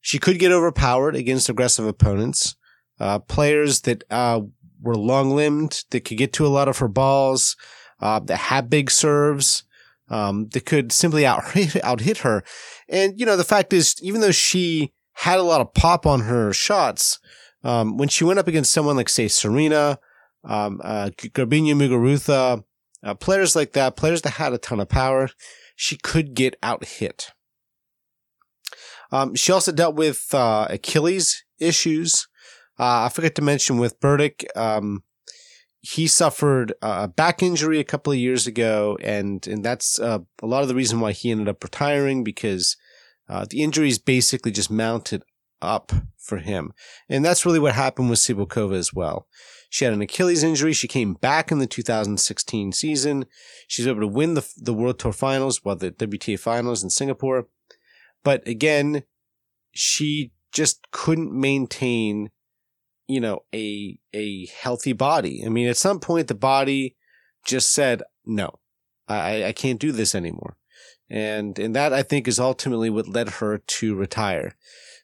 she 0.01 0.19
could 0.19 0.39
get 0.39 0.51
overpowered 0.51 1.15
against 1.15 1.49
aggressive 1.49 1.85
opponents, 1.85 2.55
uh, 2.99 3.19
players 3.19 3.81
that 3.81 4.03
uh, 4.09 4.41
were 4.81 4.95
long 4.95 5.31
limbed, 5.31 5.83
that 5.91 6.01
could 6.01 6.17
get 6.17 6.33
to 6.33 6.45
a 6.45 6.49
lot 6.49 6.67
of 6.67 6.77
her 6.79 6.87
balls, 6.87 7.55
uh, 7.99 8.19
that 8.19 8.37
had 8.37 8.69
big 8.69 8.91
serves, 8.91 9.63
um, 10.09 10.49
that 10.49 10.65
could 10.65 10.91
simply 10.91 11.25
out 11.25 11.43
out 11.83 12.01
hit 12.01 12.19
her. 12.19 12.43
And 12.87 13.19
you 13.19 13.25
know, 13.25 13.37
the 13.37 13.43
fact 13.43 13.73
is, 13.73 13.95
even 14.01 14.21
though 14.21 14.31
she 14.31 14.93
had 15.13 15.39
a 15.39 15.43
lot 15.43 15.61
of 15.61 15.73
pop 15.73 16.05
on 16.05 16.21
her 16.21 16.53
shots, 16.53 17.19
um, 17.63 17.97
when 17.97 18.09
she 18.09 18.23
went 18.23 18.39
up 18.39 18.47
against 18.47 18.71
someone 18.71 18.95
like, 18.95 19.09
say, 19.09 19.27
Serena, 19.27 19.97
um, 20.43 20.79
uh, 20.83 21.09
Garbiñe 21.17 21.73
Muguruza, 21.73 22.63
uh, 23.03 23.13
players 23.15 23.55
like 23.55 23.73
that, 23.73 23.95
players 23.95 24.21
that 24.21 24.31
had 24.31 24.53
a 24.53 24.57
ton 24.57 24.79
of 24.79 24.87
power, 24.87 25.29
she 25.75 25.97
could 25.97 26.35
get 26.35 26.55
out 26.61 26.85
hit. 26.85 27.31
Um, 29.11 29.35
she 29.35 29.51
also 29.51 29.71
dealt 29.71 29.95
with 29.95 30.33
uh, 30.33 30.67
Achilles 30.69 31.43
issues. 31.59 32.27
Uh, 32.79 33.05
I 33.05 33.09
forgot 33.09 33.35
to 33.35 33.41
mention 33.41 33.77
with 33.77 33.99
Berdych, 33.99 34.45
um, 34.55 35.03
he 35.81 36.07
suffered 36.07 36.73
a 36.81 37.07
back 37.07 37.43
injury 37.43 37.79
a 37.79 37.83
couple 37.83 38.11
of 38.11 38.19
years 38.19 38.47
ago, 38.47 38.97
and 39.01 39.45
and 39.47 39.63
that's 39.63 39.99
uh, 39.99 40.19
a 40.41 40.47
lot 40.47 40.63
of 40.63 40.67
the 40.67 40.75
reason 40.75 40.99
why 40.99 41.11
he 41.11 41.29
ended 41.29 41.47
up 41.47 41.63
retiring 41.63 42.23
because 42.23 42.75
uh, 43.29 43.45
the 43.49 43.61
injuries 43.61 43.99
basically 43.99 44.51
just 44.51 44.71
mounted 44.71 45.23
up 45.61 45.91
for 46.17 46.37
him. 46.37 46.73
And 47.07 47.23
that's 47.23 47.45
really 47.45 47.59
what 47.59 47.75
happened 47.75 48.09
with 48.09 48.19
Cibulkova 48.19 48.75
as 48.75 48.93
well. 48.93 49.27
She 49.69 49.85
had 49.85 49.93
an 49.93 50.01
Achilles 50.01 50.43
injury. 50.43 50.73
She 50.73 50.87
came 50.87 51.15
back 51.15 51.51
in 51.51 51.59
the 51.59 51.67
2016 51.67 52.71
season. 52.71 53.25
She's 53.67 53.87
able 53.87 54.01
to 54.01 54.07
win 54.07 54.35
the, 54.35 54.47
the 54.57 54.73
World 54.73 54.99
Tour 54.99 55.11
finals, 55.11 55.63
well, 55.63 55.75
the 55.75 55.91
WTA 55.91 56.39
finals 56.39 56.83
in 56.83 56.89
Singapore. 56.89 57.47
But 58.23 58.47
again, 58.47 59.03
she 59.71 60.31
just 60.51 60.89
couldn't 60.91 61.33
maintain, 61.33 62.29
you 63.07 63.19
know, 63.19 63.41
a, 63.53 63.99
a 64.13 64.47
healthy 64.47 64.93
body. 64.93 65.43
I 65.45 65.49
mean, 65.49 65.67
at 65.67 65.77
some 65.77 65.99
point, 65.99 66.27
the 66.27 66.35
body 66.35 66.95
just 67.45 67.71
said, 67.71 68.01
no, 68.25 68.59
I, 69.07 69.45
I 69.45 69.51
can't 69.51 69.79
do 69.79 69.91
this 69.91 70.15
anymore. 70.15 70.57
And, 71.09 71.57
and 71.59 71.75
that 71.75 71.93
I 71.93 72.01
think 72.01 72.27
is 72.27 72.39
ultimately 72.39 72.89
what 72.89 73.07
led 73.07 73.29
her 73.29 73.59
to 73.59 73.95
retire. 73.95 74.55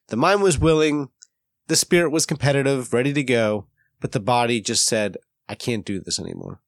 The 0.07 0.17
mind 0.17 0.41
was 0.41 0.57
willing, 0.57 1.09
the 1.67 1.75
spirit 1.75 2.09
was 2.09 2.25
competitive, 2.25 2.91
ready 2.91 3.13
to 3.13 3.23
go, 3.23 3.67
but 3.99 4.11
the 4.11 4.19
body 4.19 4.61
just 4.61 4.85
said, 4.85 5.17
I 5.47 5.55
can't 5.55 5.85
do 5.85 5.99
this 5.99 6.19
anymore. 6.19 6.59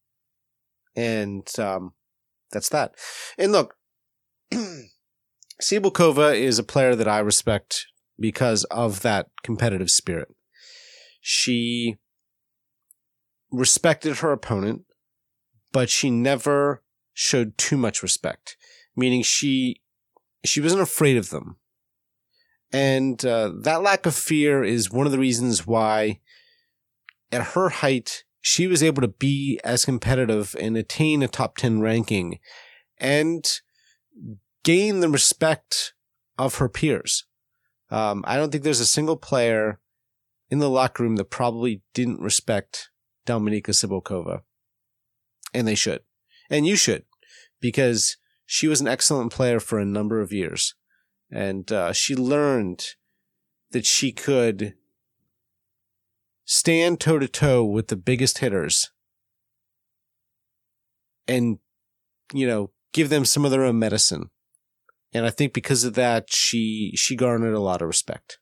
And 0.96 1.48
um, 1.58 1.94
that's 2.52 2.70
that. 2.70 2.94
And 3.38 3.52
look, 3.52 3.76
Cibulkova 5.62 6.40
is 6.40 6.60
a 6.60 6.64
player 6.64 6.96
that 6.96 7.08
I 7.08 7.20
respect 7.20 7.88
because 8.20 8.64
of 8.66 9.02
that 9.02 9.30
competitive 9.44 9.90
spirit. 9.90 10.30
She 11.26 11.96
respected 13.50 14.18
her 14.18 14.34
opponent, 14.34 14.82
but 15.72 15.90
she 15.90 16.12
never 16.12 16.84
showed 17.14 17.58
too 17.58 17.78
much 17.78 18.04
respect, 18.04 18.58
meaning 18.94 19.24
she 19.24 19.82
she 20.44 20.60
wasn't 20.60 20.82
afraid 20.82 21.16
of 21.16 21.30
them. 21.30 21.56
And 22.74 23.24
uh, 23.24 23.54
that 23.62 23.82
lack 23.82 24.06
of 24.06 24.14
fear 24.14 24.66
is 24.66 24.92
one 24.92 25.06
of 25.06 25.14
the 25.14 25.20
reasons 25.20 25.66
why, 25.66 26.20
at 27.32 27.54
her 27.54 27.70
height, 27.70 28.26
she 28.42 28.68
was 28.68 28.84
able 28.84 29.02
to 29.02 29.08
be 29.08 29.62
as 29.64 29.86
competitive 29.86 30.54
and 30.60 30.76
attain 30.76 31.24
a 31.24 31.30
top 31.30 31.56
10 31.56 31.80
ranking 31.80 32.40
and 32.98 33.62
gain 34.64 35.00
the 35.00 35.08
respect 35.08 35.94
of 36.38 36.56
her 36.56 36.68
peers. 36.68 37.26
Um, 37.90 38.26
I 38.28 38.36
don't 38.36 38.52
think 38.52 38.66
there's 38.66 38.82
a 38.82 38.86
single 38.86 39.16
player 39.16 39.80
in 40.54 40.60
the 40.60 40.70
locker 40.70 41.02
room 41.02 41.16
that 41.16 41.32
probably 41.32 41.82
didn't 41.96 42.22
respect 42.22 42.92
Dominika 43.26 43.72
Cibulkova. 43.72 44.42
And 45.52 45.68
they 45.68 45.74
should. 45.74 46.02
And 46.48 46.68
you 46.68 46.76
should, 46.76 47.06
because 47.60 48.18
she 48.46 48.68
was 48.68 48.80
an 48.80 48.88
excellent 48.88 49.32
player 49.32 49.60
for 49.60 49.80
a 49.80 49.84
number 49.84 50.22
of 50.22 50.32
years 50.32 50.76
and 51.32 51.72
uh, 51.72 51.92
she 51.92 52.16
learned 52.16 52.86
that 53.72 53.84
she 53.84 54.12
could 54.12 54.76
stand 56.46 57.00
toe 57.00 57.18
to 57.18 57.28
toe 57.28 57.66
with 57.66 57.88
the 57.88 57.96
biggest 57.96 58.38
hitters 58.38 58.92
and 61.28 61.58
you 62.32 62.46
know 62.46 62.70
give 62.92 63.10
them 63.10 63.26
some 63.26 63.44
of 63.44 63.50
their 63.50 63.64
own 63.64 63.80
medicine 63.80 64.30
and 65.14 65.26
i 65.26 65.32
think 65.32 65.52
because 65.52 65.84
of 65.84 65.96
that 65.96 66.32
she 66.32 66.92
she 66.96 67.16
garnered 67.16 67.56
a 67.56 67.60
lot 67.60 67.82
of 67.82 67.88
respect 67.88 68.38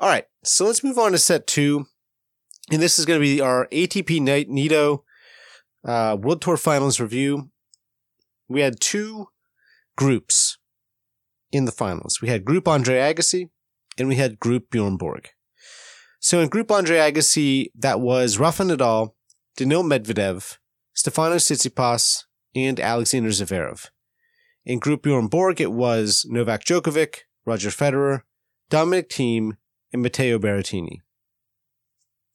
all 0.00 0.08
right 0.08 0.26
so 0.44 0.66
let's 0.66 0.84
move 0.84 0.98
on 0.98 1.12
to 1.12 1.18
set 1.18 1.46
two 1.46 1.86
and 2.70 2.82
this 2.82 2.98
is 2.98 3.04
going 3.04 3.18
to 3.18 3.24
be 3.24 3.40
our 3.40 3.66
atp 3.68 4.20
nitto 4.20 5.02
uh, 5.84 6.16
world 6.20 6.40
tour 6.40 6.56
finals 6.56 7.00
review 7.00 7.50
we 8.48 8.60
had 8.60 8.80
two 8.80 9.28
groups 9.96 10.58
in 11.52 11.64
the 11.64 11.72
finals. 11.72 12.20
We 12.20 12.28
had 12.28 12.44
Group 12.44 12.68
Andre 12.68 12.96
Agassi 12.96 13.50
and 13.98 14.08
we 14.08 14.16
had 14.16 14.38
Group 14.38 14.70
Bjorn 14.70 14.96
Borg. 14.96 15.30
So 16.20 16.40
in 16.40 16.48
Group 16.48 16.70
Andre 16.70 16.98
Agassi, 16.98 17.70
that 17.74 18.00
was 18.00 18.38
Rafa 18.38 18.64
Nadal, 18.64 19.14
Daniil 19.56 19.84
Medvedev, 19.84 20.58
Stefano 20.92 21.36
Tsitsipas, 21.36 22.24
and 22.54 22.80
Alexander 22.80 23.30
Zverev. 23.30 23.90
In 24.64 24.78
Group 24.78 25.02
Bjorn 25.02 25.28
Borg, 25.28 25.60
it 25.60 25.72
was 25.72 26.26
Novak 26.28 26.64
Djokovic, 26.64 27.20
Roger 27.44 27.70
Federer, 27.70 28.22
Dominic 28.70 29.08
Thiem, 29.08 29.56
and 29.96 30.02
Matteo 30.02 30.38
Berrettini. 30.38 31.00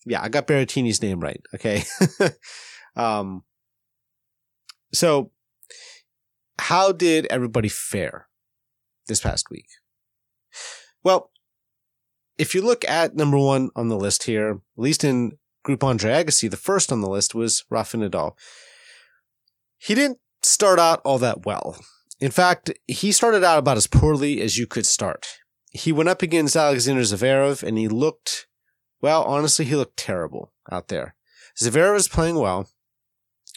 Yeah, 0.06 0.21
I 0.21 0.30
got 0.30 0.47
Berrettini's 0.47 1.02
name 1.02 1.19
right. 1.19 1.41
Okay. 1.56 1.84
um, 2.95 3.43
so 4.93 5.32
how 6.60 6.91
did 6.91 7.28
everybody 7.30 7.69
fare? 7.69 8.28
this 9.12 9.19
past 9.19 9.50
week? 9.50 9.67
Well, 11.04 11.32
if 12.38 12.56
you 12.56 12.62
look 12.62 12.88
at 12.88 13.15
number 13.15 13.38
one 13.38 13.69
on 13.76 13.89
the 13.89 13.97
list 13.97 14.24
here, 14.24 14.52
at 14.52 14.58
least 14.78 15.04
in 15.04 15.34
Group 15.63 15.84
Andre 15.84 16.12
Agassi, 16.12 16.50
the 16.50 16.58
first 16.58 16.91
on 16.91 17.02
the 17.02 17.10
list 17.10 17.36
was 17.36 17.65
Rafa 17.69 17.97
Nadal. 17.97 18.34
He 19.78 19.93
didn't 19.93 20.19
start 20.41 20.80
out 20.80 21.02
all 21.04 21.19
that 21.19 21.45
well. 21.45 21.78
In 22.19 22.32
fact, 22.32 22.71
he 22.88 23.12
started 23.12 23.43
out 23.43 23.60
about 23.60 23.78
as 23.78 23.88
poorly 23.88 24.41
as 24.41 24.58
you 24.58 24.65
could 24.65 24.86
start. 24.86 25.28
He 25.71 25.91
went 25.91 26.10
up 26.10 26.21
against 26.21 26.55
Alexander 26.55 27.01
Zverev 27.01 27.63
and 27.63 27.77
he 27.77 27.88
looked, 27.88 28.47
well, 29.01 29.23
honestly, 29.23 29.65
he 29.65 29.75
looked 29.75 29.97
terrible 29.97 30.51
out 30.71 30.89
there. 30.89 31.15
Zverev 31.60 31.93
was 31.93 32.07
playing 32.07 32.36
well, 32.36 32.69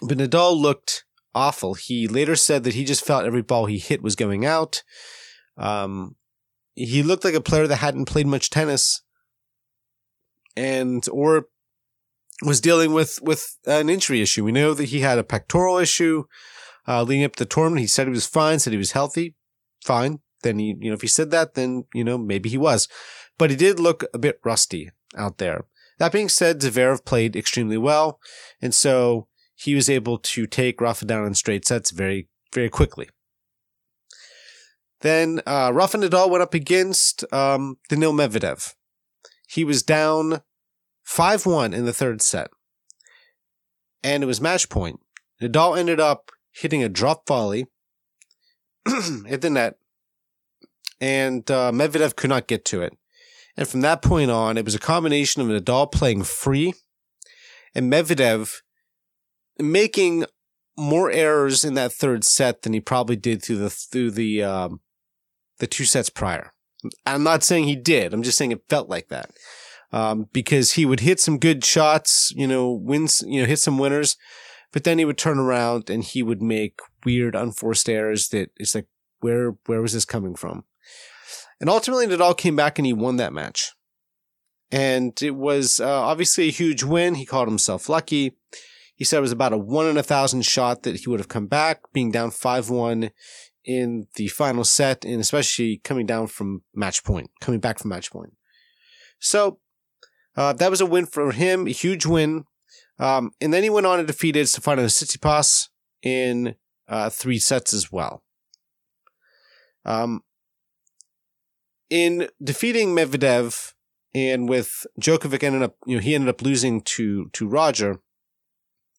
but 0.00 0.18
Nadal 0.18 0.56
looked 0.56 1.04
awful. 1.34 1.74
He 1.74 2.06
later 2.06 2.36
said 2.36 2.64
that 2.64 2.74
he 2.74 2.84
just 2.84 3.04
felt 3.04 3.24
every 3.24 3.42
ball 3.42 3.66
he 3.66 3.78
hit 3.78 4.02
was 4.02 4.16
going 4.16 4.46
out. 4.46 4.82
Um, 5.56 6.16
he 6.74 7.02
looked 7.02 7.24
like 7.24 7.34
a 7.34 7.40
player 7.40 7.66
that 7.66 7.76
hadn't 7.76 8.06
played 8.06 8.26
much 8.26 8.50
tennis 8.50 9.02
and 10.56 11.06
or 11.10 11.46
was 12.42 12.60
dealing 12.60 12.92
with 12.92 13.20
with 13.22 13.58
an 13.66 13.88
injury 13.88 14.20
issue. 14.20 14.44
We 14.44 14.52
know 14.52 14.74
that 14.74 14.86
he 14.86 15.00
had 15.00 15.18
a 15.18 15.24
pectoral 15.24 15.78
issue 15.78 16.24
uh, 16.86 17.02
leading 17.02 17.24
up 17.24 17.36
to 17.36 17.44
the 17.44 17.48
tournament. 17.48 17.80
He 17.80 17.86
said 17.86 18.06
he 18.06 18.12
was 18.12 18.26
fine, 18.26 18.58
said 18.58 18.72
he 18.72 18.78
was 18.78 18.92
healthy, 18.92 19.34
fine. 19.84 20.20
Then 20.44 20.60
he, 20.60 20.76
you 20.78 20.90
know, 20.90 20.94
if 20.94 21.02
he 21.02 21.08
said 21.08 21.32
that, 21.32 21.54
then 21.54 21.86
you 21.92 22.04
know 22.04 22.16
maybe 22.16 22.48
he 22.48 22.58
was, 22.58 22.86
but 23.36 23.50
he 23.50 23.56
did 23.56 23.80
look 23.80 24.04
a 24.14 24.18
bit 24.18 24.38
rusty 24.44 24.90
out 25.16 25.38
there. 25.38 25.64
That 25.98 26.12
being 26.12 26.28
said, 26.28 26.60
Zverev 26.60 27.04
played 27.04 27.34
extremely 27.34 27.78
well, 27.78 28.20
and 28.62 28.72
so 28.72 29.26
he 29.56 29.74
was 29.74 29.88
able 29.90 30.18
to 30.18 30.46
take 30.46 30.80
Rafa 30.80 31.04
down 31.04 31.26
in 31.26 31.34
straight 31.34 31.66
sets 31.66 31.90
very, 31.90 32.28
very 32.52 32.68
quickly. 32.68 33.08
Then 35.00 35.40
uh, 35.46 35.70
Rafa 35.72 35.98
Nadal 35.98 36.30
went 36.30 36.42
up 36.42 36.54
against 36.54 37.24
um, 37.32 37.78
Daniil 37.88 38.12
Medvedev. 38.12 38.74
He 39.48 39.64
was 39.64 39.82
down 39.82 40.42
5 41.04 41.46
1 41.46 41.74
in 41.74 41.84
the 41.84 41.92
third 41.92 42.22
set. 42.22 42.48
And 44.02 44.22
it 44.22 44.26
was 44.26 44.40
match 44.40 44.68
point. 44.68 45.00
Nadal 45.40 45.78
ended 45.78 46.00
up 46.00 46.30
hitting 46.50 46.82
a 46.82 46.88
drop 46.88 47.26
volley 47.26 47.66
at 49.28 49.40
the 49.40 49.50
net, 49.50 49.76
and 51.04 51.50
uh, 51.50 51.70
Medvedev 51.70 52.16
could 52.16 52.30
not 52.30 52.46
get 52.46 52.64
to 52.64 52.80
it. 52.80 52.96
And 53.58 53.68
from 53.68 53.82
that 53.82 54.00
point 54.00 54.30
on, 54.30 54.56
it 54.56 54.64
was 54.64 54.74
a 54.74 54.78
combination 54.78 55.42
of 55.42 55.48
Nadal 55.48 55.92
playing 55.92 56.22
free 56.22 56.72
and 57.74 57.92
Medvedev 57.92 58.62
making 59.58 60.24
more 60.78 61.10
errors 61.10 61.62
in 61.62 61.74
that 61.74 61.92
third 61.92 62.24
set 62.24 62.62
than 62.62 62.72
he 62.72 62.80
probably 62.80 63.16
did 63.16 63.42
through 63.42 63.58
the 63.58 63.68
through 63.68 64.12
the 64.12 64.42
um, 64.42 64.80
the 65.58 65.66
two 65.66 65.84
sets 65.84 66.08
prior. 66.08 66.54
I'm 67.04 67.22
not 67.22 67.44
saying 67.44 67.64
he 67.64 67.76
did. 67.76 68.14
I'm 68.14 68.22
just 68.22 68.38
saying 68.38 68.52
it 68.52 68.64
felt 68.70 68.88
like 68.88 69.08
that. 69.08 69.30
Um, 69.92 70.28
because 70.32 70.72
he 70.72 70.86
would 70.86 71.00
hit 71.00 71.20
some 71.20 71.38
good 71.38 71.64
shots, 71.64 72.32
you 72.34 72.48
know, 72.48 72.70
wins, 72.70 73.22
you 73.26 73.40
know, 73.42 73.46
hit 73.46 73.58
some 73.58 73.78
winners, 73.78 74.16
but 74.72 74.84
then 74.84 74.98
he 74.98 75.04
would 75.04 75.18
turn 75.18 75.38
around 75.38 75.88
and 75.90 76.02
he 76.02 76.22
would 76.22 76.42
make 76.42 76.80
weird, 77.04 77.36
unforced 77.36 77.88
errors 77.88 78.28
that 78.30 78.50
it's 78.56 78.74
like, 78.74 78.88
where, 79.20 79.54
where 79.66 79.80
was 79.80 79.92
this 79.92 80.04
coming 80.04 80.34
from? 80.34 80.64
And 81.60 81.70
ultimately, 81.70 82.06
Nadal 82.06 82.36
came 82.36 82.56
back 82.56 82.78
and 82.78 82.86
he 82.86 82.92
won 82.92 83.16
that 83.16 83.32
match. 83.32 83.72
And 84.70 85.20
it 85.22 85.36
was 85.36 85.80
uh, 85.80 86.02
obviously 86.02 86.48
a 86.48 86.52
huge 86.52 86.82
win. 86.82 87.14
He 87.14 87.26
called 87.26 87.48
himself 87.48 87.88
lucky. 87.88 88.36
He 88.96 89.04
said 89.04 89.18
it 89.18 89.22
was 89.22 89.32
about 89.32 89.52
a 89.52 89.58
one 89.58 89.86
in 89.86 89.96
a 89.96 90.02
thousand 90.02 90.42
shot 90.42 90.82
that 90.82 90.96
he 90.96 91.08
would 91.08 91.20
have 91.20 91.28
come 91.28 91.46
back, 91.46 91.80
being 91.92 92.10
down 92.10 92.30
5 92.30 92.70
1 92.70 93.10
in 93.64 94.06
the 94.16 94.28
final 94.28 94.64
set, 94.64 95.04
and 95.04 95.20
especially 95.20 95.80
coming 95.82 96.06
down 96.06 96.26
from 96.26 96.62
match 96.74 97.02
point, 97.02 97.30
coming 97.40 97.60
back 97.60 97.78
from 97.78 97.90
match 97.90 98.10
point. 98.10 98.34
So 99.18 99.58
uh, 100.36 100.52
that 100.54 100.70
was 100.70 100.80
a 100.80 100.86
win 100.86 101.06
for 101.06 101.32
him, 101.32 101.66
a 101.66 101.70
huge 101.70 102.06
win. 102.06 102.44
Um, 102.98 103.32
and 103.40 103.52
then 103.52 103.62
he 103.62 103.70
went 103.70 103.86
on 103.86 103.98
and 103.98 104.06
defeated 104.06 104.46
Stefanos 104.46 105.02
Tsitsipas 105.02 105.68
in 106.02 106.54
uh, 106.88 107.10
three 107.10 107.38
sets 107.38 107.72
as 107.72 107.90
well. 107.90 108.22
Um, 109.84 110.22
in 111.94 112.28
defeating 112.42 112.88
Medvedev 112.88 113.72
and 114.16 114.48
with 114.48 114.84
Djokovic 115.00 115.44
ended 115.44 115.62
up, 115.62 115.76
you 115.86 115.94
know, 115.94 116.02
he 116.02 116.16
ended 116.16 116.28
up 116.28 116.42
losing 116.42 116.80
to 116.80 117.30
to 117.34 117.46
Roger. 117.46 118.00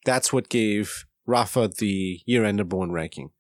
That's 0.06 0.32
what 0.32 0.48
gave 0.48 1.06
Rafa 1.26 1.68
the 1.68 2.22
year-end 2.26 2.56
number 2.56 2.78
one 2.78 2.94
ranking. 2.94 3.32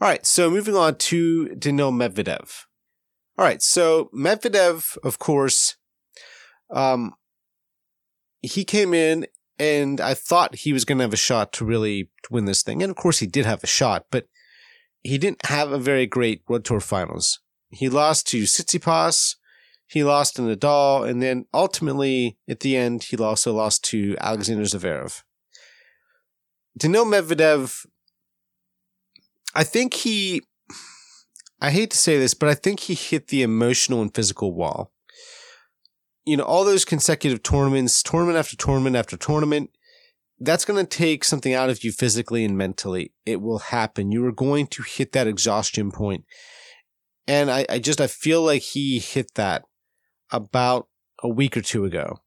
All 0.00 0.08
right, 0.08 0.24
so 0.24 0.50
moving 0.50 0.74
on 0.74 0.96
to 0.96 1.54
Daniil 1.56 1.92
Medvedev. 1.92 2.64
All 3.36 3.44
right, 3.44 3.60
so 3.60 4.08
Medvedev, 4.16 4.96
of 5.04 5.18
course, 5.18 5.76
um, 6.70 7.12
he 8.40 8.64
came 8.64 8.94
in 8.94 9.26
and 9.58 10.00
I 10.00 10.14
thought 10.14 10.54
he 10.54 10.72
was 10.72 10.86
going 10.86 10.98
to 10.98 11.04
have 11.04 11.12
a 11.12 11.18
shot 11.28 11.52
to 11.54 11.66
really 11.66 12.10
win 12.30 12.46
this 12.46 12.62
thing. 12.62 12.82
And 12.82 12.88
of 12.88 12.96
course, 12.96 13.18
he 13.18 13.26
did 13.26 13.44
have 13.44 13.62
a 13.62 13.66
shot, 13.66 14.06
but 14.10 14.26
he 15.02 15.18
didn't 15.18 15.44
have 15.46 15.70
a 15.70 15.78
very 15.78 16.06
great 16.06 16.42
World 16.48 16.64
Tour 16.64 16.80
finals. 16.80 17.41
He 17.72 17.88
lost 17.88 18.28
to 18.28 18.42
Tsitsipas, 18.42 19.36
he 19.86 20.04
lost 20.04 20.36
to 20.36 20.42
Nadal, 20.42 21.08
and 21.08 21.22
then 21.22 21.46
ultimately, 21.52 22.38
at 22.48 22.60
the 22.60 22.76
end, 22.76 23.04
he 23.04 23.16
also 23.16 23.52
lost 23.52 23.84
to 23.84 24.16
Alexander 24.20 24.64
Zverev. 24.64 25.22
Daniil 26.78 27.04
Medvedev 27.04 27.86
I 29.54 29.64
think 29.64 29.94
he, 29.94 30.42
I 31.60 31.70
hate 31.70 31.90
to 31.90 31.98
say 31.98 32.18
this, 32.18 32.34
but 32.34 32.48
I 32.48 32.54
think 32.54 32.80
he 32.80 32.94
hit 32.94 33.28
the 33.28 33.42
emotional 33.42 34.00
and 34.00 34.14
physical 34.14 34.54
wall. 34.54 34.92
You 36.24 36.36
know, 36.36 36.44
all 36.44 36.64
those 36.64 36.84
consecutive 36.84 37.42
tournaments, 37.42 38.02
tournament 38.02 38.38
after 38.38 38.56
tournament 38.56 38.96
after 38.96 39.16
tournament, 39.16 39.70
that's 40.40 40.64
going 40.64 40.84
to 40.84 40.88
take 40.88 41.24
something 41.24 41.52
out 41.52 41.70
of 41.70 41.84
you 41.84 41.92
physically 41.92 42.44
and 42.44 42.56
mentally. 42.56 43.12
It 43.26 43.40
will 43.40 43.58
happen. 43.58 44.10
You 44.10 44.24
are 44.26 44.32
going 44.32 44.68
to 44.68 44.82
hit 44.82 45.12
that 45.12 45.26
exhaustion 45.26 45.90
point. 45.90 46.24
And 47.26 47.50
I, 47.50 47.66
I 47.68 47.78
just, 47.78 48.00
I 48.00 48.06
feel 48.06 48.42
like 48.42 48.62
he 48.62 48.98
hit 48.98 49.34
that 49.34 49.64
about 50.30 50.88
a 51.22 51.28
week 51.28 51.56
or 51.56 51.60
two 51.60 51.84
ago. 51.84 52.18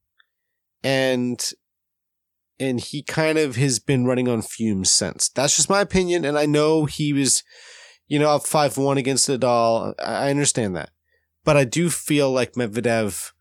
And 0.82 1.42
and 2.58 2.80
he 2.80 3.02
kind 3.02 3.38
of 3.38 3.56
has 3.56 3.78
been 3.78 4.06
running 4.06 4.28
on 4.28 4.42
fumes 4.42 4.90
since. 4.90 5.28
That's 5.28 5.56
just 5.56 5.70
my 5.70 5.80
opinion, 5.80 6.24
and 6.24 6.38
I 6.38 6.46
know 6.46 6.86
he 6.86 7.12
was, 7.12 7.42
you 8.08 8.18
know, 8.18 8.30
up 8.30 8.46
five 8.46 8.76
one 8.78 8.98
against 8.98 9.28
Nadal. 9.28 9.94
I 9.98 10.30
understand 10.30 10.76
that, 10.76 10.90
but 11.44 11.56
I 11.56 11.64
do 11.64 11.90
feel 11.90 12.30
like 12.30 12.54
Medvedev, 12.54 13.32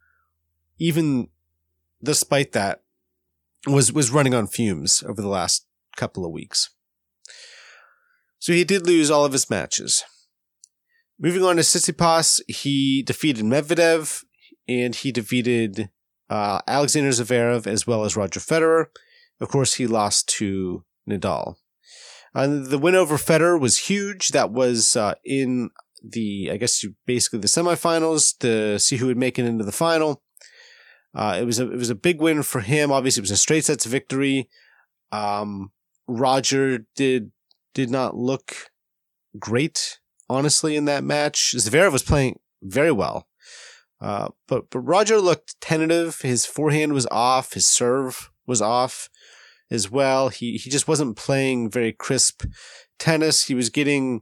even 0.78 1.30
despite 2.04 2.52
that, 2.54 2.82
was 3.68 3.91
was 3.94 4.12
running 4.12 4.34
on 4.34 4.48
fumes 4.48 5.04
over 5.08 5.22
the 5.22 5.30
last 5.30 5.65
couple 5.96 6.26
of 6.26 6.32
weeks. 6.32 6.70
So 8.39 8.54
he 8.54 8.63
did 8.63 8.86
lose 8.86 9.10
all 9.10 9.26
of 9.26 9.34
his 9.34 9.50
matches. 9.50 10.04
Moving 11.19 11.43
on 11.43 11.56
to 11.56 11.62
Tsitsipas, 11.62 12.41
he 12.47 13.01
defeated 13.01 13.45
Medvedev 13.45 14.23
and 14.67 14.93
he 14.93 15.12
defeated 15.12 15.89
uh, 16.30 16.60
Alexander 16.67 17.10
Zverev 17.10 17.67
as 17.67 17.88
well 17.88 18.04
as 18.04 18.17
Roger 18.17 18.39
Federer. 18.39 18.88
Of 19.39 19.49
course, 19.49 19.75
he 19.75 19.88
lost 19.88 20.28
to 20.38 20.84
Nadal. 21.10 21.56
Uh, 22.34 22.47
the 22.47 22.78
win 22.78 22.95
over 22.95 23.15
Federer 23.15 23.60
was 23.60 23.78
huge. 23.78 24.30
That 24.30 24.51
was 24.51 24.95
uh, 24.95 25.15
in 25.23 25.69
the, 26.04 26.49
I 26.51 26.58
guess, 26.58 26.84
basically 27.06 27.39
the 27.39 27.47
semifinals 27.47 28.38
to 28.39 28.78
see 28.78 28.97
who 28.97 29.08
would 29.08 29.17
make 29.17 29.39
it 29.39 29.45
into 29.45 29.63
the 29.63 29.71
final. 29.71 30.21
Uh, 31.13 31.38
it 31.39 31.45
was 31.45 31.60
a 31.60 31.71
it 31.71 31.78
was 31.78 31.89
a 31.89 31.95
big 31.95 32.19
win 32.19 32.43
for 32.43 32.60
him. 32.60 32.91
Obviously, 32.91 33.21
it 33.21 33.23
was 33.23 33.32
a 33.32 33.38
straight 33.38 33.63
sets 33.63 33.86
victory. 33.86 34.49
Um, 35.13 35.71
Roger 36.08 36.86
did 36.95 37.32
did 37.73 37.89
not 37.89 38.17
look 38.17 38.69
great, 39.39 39.99
honestly, 40.30 40.76
in 40.76 40.86
that 40.86 41.04
match. 41.04 41.54
Zverev 41.58 41.92
was 41.92 42.04
playing 42.04 42.40
very 42.62 42.92
well, 42.92 43.28
uh, 44.02 44.30
but 44.48 44.70
but 44.70 44.80
Roger 44.80 45.20
looked 45.20 45.60
tentative. 45.62 46.22
His 46.22 46.46
forehand 46.46 46.94
was 46.94 47.08
off. 47.08 47.54
His 47.54 47.68
serve 47.68 48.32
was 48.46 48.62
off 48.62 49.10
as 49.72 49.90
well. 49.90 50.30
He 50.30 50.58
he 50.58 50.70
just 50.70 50.88
wasn't 50.88 51.18
playing 51.18 51.70
very 51.70 51.92
crisp 51.92 52.46
tennis. 53.00 53.46
He 53.46 53.56
was 53.56 53.70
getting 53.70 54.22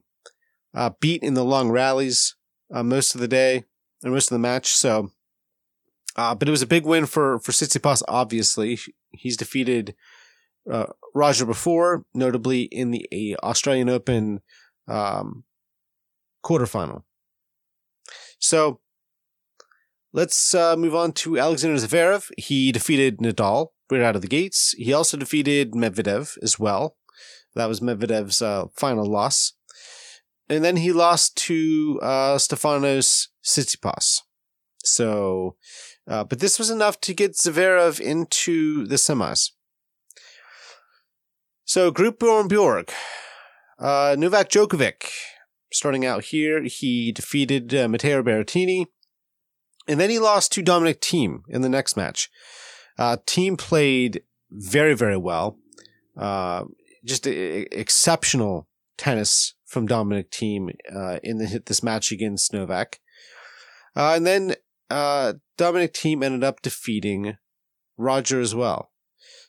uh, 0.73 0.91
beat 0.99 1.23
in 1.23 1.33
the 1.33 1.45
long 1.45 1.69
rallies 1.69 2.35
uh, 2.73 2.83
most 2.83 3.15
of 3.15 3.21
the 3.21 3.27
day 3.27 3.63
and 4.03 4.13
most 4.13 4.31
of 4.31 4.35
the 4.35 4.39
match. 4.39 4.73
So, 4.73 5.11
uh, 6.15 6.35
but 6.35 6.47
it 6.47 6.51
was 6.51 6.61
a 6.61 6.67
big 6.67 6.85
win 6.85 7.05
for 7.05 7.39
for 7.39 7.51
Tsitsipas. 7.51 8.03
Obviously, 8.07 8.79
he's 9.11 9.37
defeated 9.37 9.95
uh, 10.69 10.87
Roger 11.13 11.45
before, 11.45 12.05
notably 12.13 12.63
in 12.63 12.91
the 12.91 13.37
Australian 13.43 13.89
Open 13.89 14.41
um, 14.87 15.43
quarterfinal. 16.43 17.03
So. 18.39 18.79
Let's 20.15 20.53
uh, 20.53 20.77
move 20.77 20.93
on 20.93 21.13
to 21.13 21.39
Alexander 21.39 21.77
Zverev. 21.77 22.29
He 22.37 22.71
defeated 22.71 23.17
Nadal 23.17 23.69
right 23.89 24.03
out 24.03 24.15
of 24.15 24.21
the 24.21 24.27
gates. 24.27 24.75
He 24.77 24.93
also 24.93 25.17
defeated 25.17 25.71
Medvedev 25.71 26.37
as 26.43 26.59
well. 26.59 26.97
That 27.55 27.67
was 27.67 27.79
Medvedev's 27.79 28.39
uh, 28.39 28.65
final 28.75 29.05
loss. 29.05 29.53
And 30.47 30.63
then 30.63 30.77
he 30.77 30.91
lost 30.91 31.35
to 31.47 31.99
uh, 32.03 32.37
Stefanos 32.37 33.29
Tsitsipas. 33.43 34.19
So, 34.83 35.55
uh, 36.07 36.25
but 36.25 36.39
this 36.39 36.59
was 36.59 36.69
enough 36.69 36.99
to 37.01 37.13
get 37.15 37.33
Zverev 37.33 37.99
into 37.99 38.85
the 38.85 38.97
semis. 38.97 39.49
So, 41.65 41.89
Group 41.89 42.19
Bjorn 42.19 42.49
Borg. 42.49 42.91
Uh, 43.79 44.15
Novak 44.17 44.49
Djokovic, 44.49 45.09
starting 45.73 46.05
out 46.05 46.25
here, 46.25 46.63
he 46.63 47.11
defeated 47.11 47.73
uh, 47.73 47.87
Matteo 47.87 48.23
Berrettini, 48.23 48.85
and 49.87 49.99
then 49.99 50.09
he 50.09 50.19
lost 50.19 50.51
to 50.53 50.61
Dominic 50.61 51.01
Thiem 51.01 51.39
in 51.49 51.61
the 51.61 51.69
next 51.69 51.97
match. 51.97 52.29
Uh, 52.97 53.17
Thiem 53.25 53.57
played 53.57 54.23
very, 54.51 54.93
very 54.93 55.17
well. 55.17 55.57
Uh, 56.15 56.65
just 57.03 57.25
a, 57.27 57.31
a, 57.31 57.67
exceptional 57.71 58.67
tennis 58.97 59.55
from 59.65 59.87
Dominic 59.87 60.31
Thiem 60.31 60.69
uh, 60.95 61.19
in 61.23 61.39
the, 61.39 61.61
this 61.65 61.83
match 61.83 62.11
against 62.11 62.53
Novak. 62.53 62.99
Uh, 63.95 64.13
and 64.15 64.25
then 64.25 64.55
uh, 64.89 65.33
Dominic 65.57 65.93
Thiem 65.93 66.23
ended 66.23 66.43
up 66.43 66.61
defeating 66.61 67.37
Roger 67.97 68.39
as 68.39 68.53
well. 68.55 68.91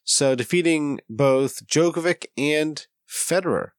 So 0.05 0.35
defeating 0.35 1.01
both 1.09 1.67
Djokovic 1.67 2.27
and 2.37 2.87
Federer. 3.09 3.71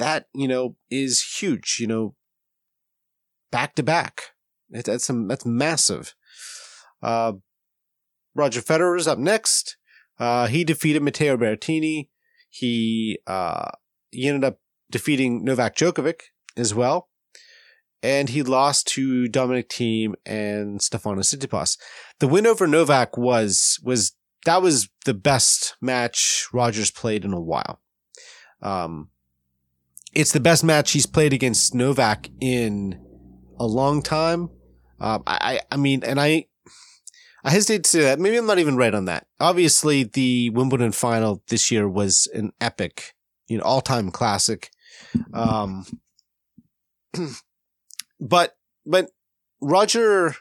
That, 0.00 0.26
you 0.34 0.48
know, 0.48 0.76
is 0.90 1.22
huge, 1.38 1.76
you 1.78 1.86
know, 1.86 2.14
back 3.52 3.74
to 3.74 3.82
back. 3.82 4.22
That's 4.70 5.06
that's 5.06 5.44
massive. 5.44 6.14
Uh, 7.02 7.34
Roger 8.34 8.62
Federer 8.62 8.96
is 8.96 9.06
up 9.06 9.18
next. 9.18 9.76
Uh, 10.18 10.46
he 10.46 10.64
defeated 10.64 11.02
Matteo 11.02 11.36
Berrettini. 11.36 12.08
He, 12.48 13.18
uh, 13.26 13.70
he 14.10 14.26
ended 14.26 14.44
up 14.44 14.58
defeating 14.90 15.44
Novak 15.44 15.76
Djokovic 15.76 16.20
as 16.56 16.74
well. 16.74 17.08
And 18.02 18.30
he 18.30 18.42
lost 18.42 18.88
to 18.88 19.28
Dominic 19.28 19.68
Thiem 19.68 20.14
and 20.24 20.80
Stefanos 20.80 21.36
Tsitsipas. 21.36 21.76
The 22.20 22.28
win 22.28 22.46
over 22.46 22.66
Novak 22.66 23.18
was, 23.18 23.78
was, 23.82 24.16
that 24.46 24.62
was 24.62 24.88
the 25.04 25.12
best 25.12 25.76
match 25.82 26.46
Rogers 26.54 26.90
played 26.90 27.26
in 27.26 27.34
a 27.34 27.40
while. 27.40 27.82
Um, 28.62 29.10
it's 30.12 30.32
the 30.32 30.40
best 30.40 30.64
match 30.64 30.92
he's 30.92 31.06
played 31.06 31.32
against 31.32 31.74
Novak 31.74 32.30
in 32.40 33.00
a 33.58 33.66
long 33.66 34.02
time. 34.02 34.50
Um, 35.00 35.22
I, 35.26 35.60
I 35.70 35.76
mean, 35.76 36.02
and 36.04 36.20
I, 36.20 36.46
I 37.44 37.50
hesitate 37.50 37.84
to 37.84 37.90
say 37.90 38.00
that. 38.00 38.18
Maybe 38.18 38.36
I'm 38.36 38.46
not 38.46 38.58
even 38.58 38.76
right 38.76 38.94
on 38.94 39.06
that. 39.06 39.26
Obviously, 39.38 40.04
the 40.04 40.50
Wimbledon 40.50 40.92
final 40.92 41.42
this 41.48 41.70
year 41.70 41.88
was 41.88 42.28
an 42.34 42.52
epic, 42.60 43.14
you 43.48 43.58
know, 43.58 43.64
all 43.64 43.80
time 43.80 44.10
classic. 44.10 44.70
Um, 45.32 45.86
but, 48.20 48.56
but 48.84 49.10
Roger 49.60 50.34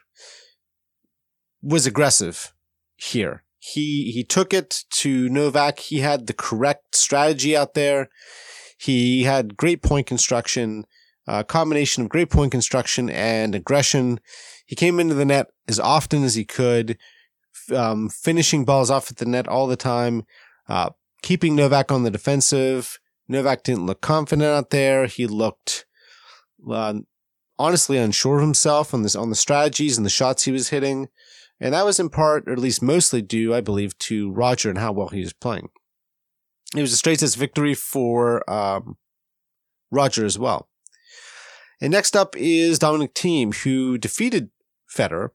was 1.62 1.86
aggressive 1.86 2.54
here. 2.98 3.44
He, 3.60 4.12
he 4.12 4.24
took 4.24 4.54
it 4.54 4.84
to 4.92 5.30
Novak. 5.30 5.80
He 5.80 6.00
had 6.00 6.28
the 6.28 6.34
correct 6.34 6.96
strategy 6.96 7.56
out 7.56 7.76
there. 7.76 8.10
He 8.80 9.24
had 9.24 9.58
great 9.58 9.82
point 9.84 10.08
construction, 10.08 10.86
a 11.28 11.44
combination 11.44 12.02
of 12.02 12.10
great 12.10 12.30
point 12.30 12.54
construction 12.54 13.10
and 13.10 13.54
aggression. 13.54 14.22
He 14.66 14.76
came 14.76 15.02
into 15.02 15.16
the 15.16 15.26
net 15.26 15.48
as 15.68 15.82
often 15.82 16.24
as 16.24 16.36
he 16.36 16.46
could, 16.46 16.98
um, 17.76 18.08
finishing 18.08 18.64
balls 18.64 18.90
off 18.90 19.12
at 19.12 19.18
the 19.18 19.26
net 19.26 19.50
all 19.50 19.68
the 19.68 19.76
time, 19.76 20.24
uh, 20.70 20.92
keeping 21.22 21.58
Novak 21.58 21.92
on 21.92 22.04
the 22.04 22.10
defensive. 22.10 23.00
Novak 23.28 23.64
didn't 23.64 23.86
look 23.86 24.00
confident 24.00 24.48
out 24.48 24.70
there. 24.70 25.08
He 25.08 25.28
looked, 25.28 25.86
uh, 26.72 27.00
honestly 27.58 27.98
unsure 27.98 28.38
of 28.38 28.44
himself 28.44 28.94
on 28.94 29.04
this, 29.04 29.16
on 29.16 29.30
the 29.30 29.36
strategies 29.36 29.98
and 29.98 30.06
the 30.06 30.10
shots 30.10 30.46
he 30.46 30.54
was 30.54 30.70
hitting. 30.70 31.10
And 31.60 31.74
that 31.74 31.86
was 31.86 32.00
in 32.00 32.10
part, 32.10 32.48
or 32.48 32.54
at 32.54 32.60
least 32.60 32.82
mostly 32.82 33.22
due, 33.22 33.54
I 33.54 33.60
believe, 33.60 33.98
to 34.00 34.32
Roger 34.32 34.70
and 34.70 34.80
how 34.80 34.94
well 34.94 35.10
he 35.10 35.20
was 35.20 35.34
playing. 35.34 35.68
It 36.76 36.82
was 36.82 36.94
a 36.94 36.98
straight 36.98 37.20
sets 37.20 37.36
victory 37.36 37.74
for 37.74 38.48
um, 38.50 38.98
Roger 39.92 40.26
as 40.26 40.38
well. 40.38 40.70
And 41.82 41.92
next 41.92 42.16
up 42.16 42.36
is 42.38 42.80
Dominic 42.80 43.14
Thiem, 43.14 43.56
who 43.64 43.98
defeated 43.98 44.50
Federer, 44.94 45.30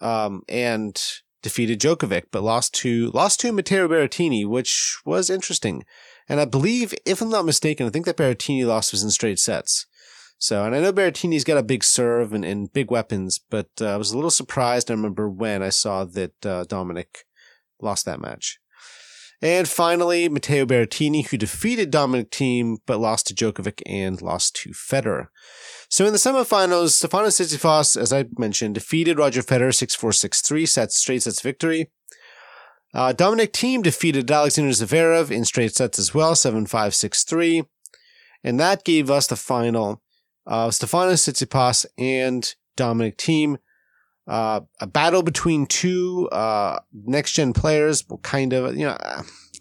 um, 0.00 0.42
and 0.48 1.00
defeated 1.42 1.80
Djokovic, 1.80 2.24
but 2.30 2.42
lost 2.42 2.74
to 2.74 3.10
lost 3.12 3.40
to 3.40 3.52
Matteo 3.52 3.88
Berrettini, 3.88 4.46
which 4.46 4.98
was 5.04 5.30
interesting. 5.30 5.84
And 6.28 6.40
I 6.40 6.44
believe, 6.44 6.92
if 7.04 7.22
I'm 7.22 7.30
not 7.30 7.44
mistaken, 7.44 7.86
I 7.86 7.90
think 7.90 8.04
that 8.06 8.16
Berrettini 8.16 8.66
loss 8.66 8.92
was 8.92 9.02
in 9.02 9.10
straight 9.10 9.38
sets. 9.38 9.86
So, 10.38 10.64
and 10.64 10.74
I 10.74 10.80
know 10.80 10.92
Berrettini's 10.92 11.44
got 11.44 11.56
a 11.56 11.62
big 11.62 11.82
serve 11.82 12.32
and, 12.34 12.44
and 12.44 12.72
big 12.72 12.90
weapons, 12.90 13.40
but 13.48 13.70
uh, 13.80 13.94
I 13.94 13.96
was 13.96 14.10
a 14.10 14.16
little 14.16 14.30
surprised. 14.30 14.90
I 14.90 14.94
remember 14.94 15.30
when 15.30 15.62
I 15.62 15.70
saw 15.70 16.04
that 16.04 16.44
uh, 16.44 16.64
Dominic 16.64 17.24
lost 17.80 18.04
that 18.04 18.20
match. 18.20 18.58
And 19.42 19.68
finally, 19.68 20.28
Matteo 20.28 20.64
Berrettini, 20.64 21.26
who 21.26 21.36
defeated 21.36 21.90
Dominic 21.90 22.30
Thiem 22.30 22.76
but 22.86 22.98
lost 22.98 23.26
to 23.26 23.34
Djokovic 23.34 23.82
and 23.84 24.20
lost 24.22 24.56
to 24.56 24.70
Federer. 24.70 25.26
So 25.88 26.06
in 26.06 26.12
the 26.12 26.18
semifinals, 26.18 26.96
Stefanos 26.96 27.40
Tsitsipas, 27.40 28.00
as 28.00 28.12
I 28.12 28.24
mentioned, 28.38 28.74
defeated 28.74 29.18
Roger 29.18 29.42
Federer 29.42 29.68
6-4, 29.68 30.30
6-3, 30.30 30.68
sets, 30.68 30.96
straight 30.96 31.22
sets 31.22 31.42
victory. 31.42 31.90
Uh, 32.94 33.12
Dominic 33.12 33.52
Thiem 33.52 33.82
defeated 33.82 34.30
Alexander 34.30 34.70
Zverev 34.70 35.30
in 35.30 35.44
straight 35.44 35.74
sets 35.74 35.98
as 35.98 36.14
well, 36.14 36.32
7-5, 36.32 36.66
6-3. 36.66 37.66
And 38.42 38.58
that 38.58 38.84
gave 38.84 39.10
us 39.10 39.26
the 39.26 39.36
final 39.36 40.02
of 40.46 40.72
Stefanos 40.72 41.28
Tsitsipas 41.28 41.84
and 41.98 42.54
Dominic 42.76 43.18
Thiem. 43.18 43.58
Uh, 44.26 44.60
a 44.80 44.86
battle 44.86 45.22
between 45.22 45.66
two 45.66 46.28
uh, 46.32 46.78
next 46.92 47.32
gen 47.32 47.52
players, 47.52 48.04
kind 48.22 48.52
of, 48.52 48.76
you 48.76 48.86
know, 48.86 48.96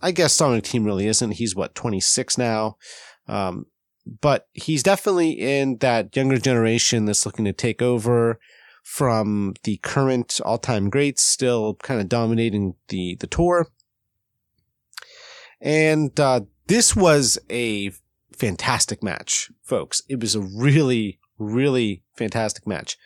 I 0.01 0.12
guess 0.12 0.34
Sonic 0.34 0.63
Team 0.63 0.84
really 0.84 1.08
isn't. 1.08 1.32
He's 1.32 1.56
what, 1.56 1.75
26 1.75 2.38
now. 2.38 2.78
Um, 3.28 3.67
but 4.21 4.47
he's 4.54 4.84
definitely 4.84 5.32
in 5.32 5.78
that 5.78 6.15
younger 6.15 6.38
generation 6.38 7.06
that's 7.06 7.25
looking 7.25 7.45
to 7.45 7.54
take 7.54 7.82
over 7.82 8.39
from 8.84 9.54
the 9.63 9.78
current 9.78 10.39
all 10.45 10.58
time 10.58 10.89
greats, 10.89 11.23
still 11.23 11.75
kind 11.75 11.99
of 11.99 12.10
dominating 12.10 12.75
the, 12.89 13.15
the 13.19 13.28
tour. 13.28 13.67
And, 15.62 16.19
uh, 16.19 16.41
this 16.67 16.95
was 16.95 17.38
a 17.49 17.91
fantastic 18.36 19.04
match, 19.04 19.51
folks. 19.63 20.01
It 20.10 20.19
was 20.19 20.36
a 20.36 20.41
really, 20.41 21.19
really 21.38 22.04
fantastic 22.15 22.67
match. 22.67 22.97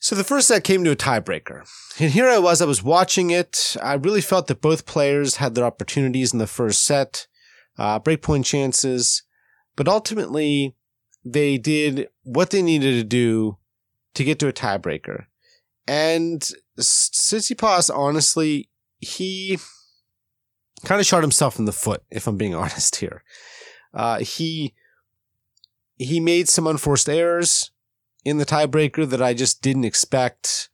So 0.00 0.14
the 0.14 0.24
first 0.24 0.48
set 0.48 0.64
came 0.64 0.84
to 0.84 0.92
a 0.92 0.96
tiebreaker. 0.96 1.68
And 1.98 2.12
here 2.12 2.28
I 2.28 2.38
was, 2.38 2.62
I 2.62 2.66
was 2.66 2.82
watching 2.82 3.30
it. 3.30 3.76
I 3.82 3.94
really 3.94 4.20
felt 4.20 4.46
that 4.46 4.60
both 4.60 4.86
players 4.86 5.36
had 5.36 5.54
their 5.54 5.64
opportunities 5.64 6.32
in 6.32 6.38
the 6.38 6.46
first 6.46 6.84
set, 6.84 7.26
uh, 7.76 7.98
breakpoint 7.98 8.44
chances, 8.44 9.24
but 9.74 9.88
ultimately 9.88 10.76
they 11.24 11.58
did 11.58 12.08
what 12.22 12.50
they 12.50 12.62
needed 12.62 12.92
to 12.92 13.04
do 13.04 13.58
to 14.14 14.24
get 14.24 14.38
to 14.38 14.48
a 14.48 14.52
tiebreaker. 14.52 15.26
And 15.88 16.48
Tsitsipas, 16.78 17.90
honestly, 17.92 18.70
he 18.98 19.58
kind 20.84 21.00
of 21.00 21.06
shot 21.06 21.22
himself 21.22 21.58
in 21.58 21.64
the 21.64 21.72
foot, 21.72 22.04
if 22.10 22.28
I'm 22.28 22.36
being 22.36 22.54
honest 22.54 22.96
here. 22.96 23.24
Uh, 23.92 24.20
he, 24.20 24.74
he 25.96 26.20
made 26.20 26.48
some 26.48 26.68
unforced 26.68 27.08
errors 27.08 27.72
in 28.24 28.38
the 28.38 28.46
tiebreaker 28.46 29.08
that 29.08 29.22
I 29.22 29.34
just 29.34 29.62
didn't 29.62 29.84
expect 29.84 30.68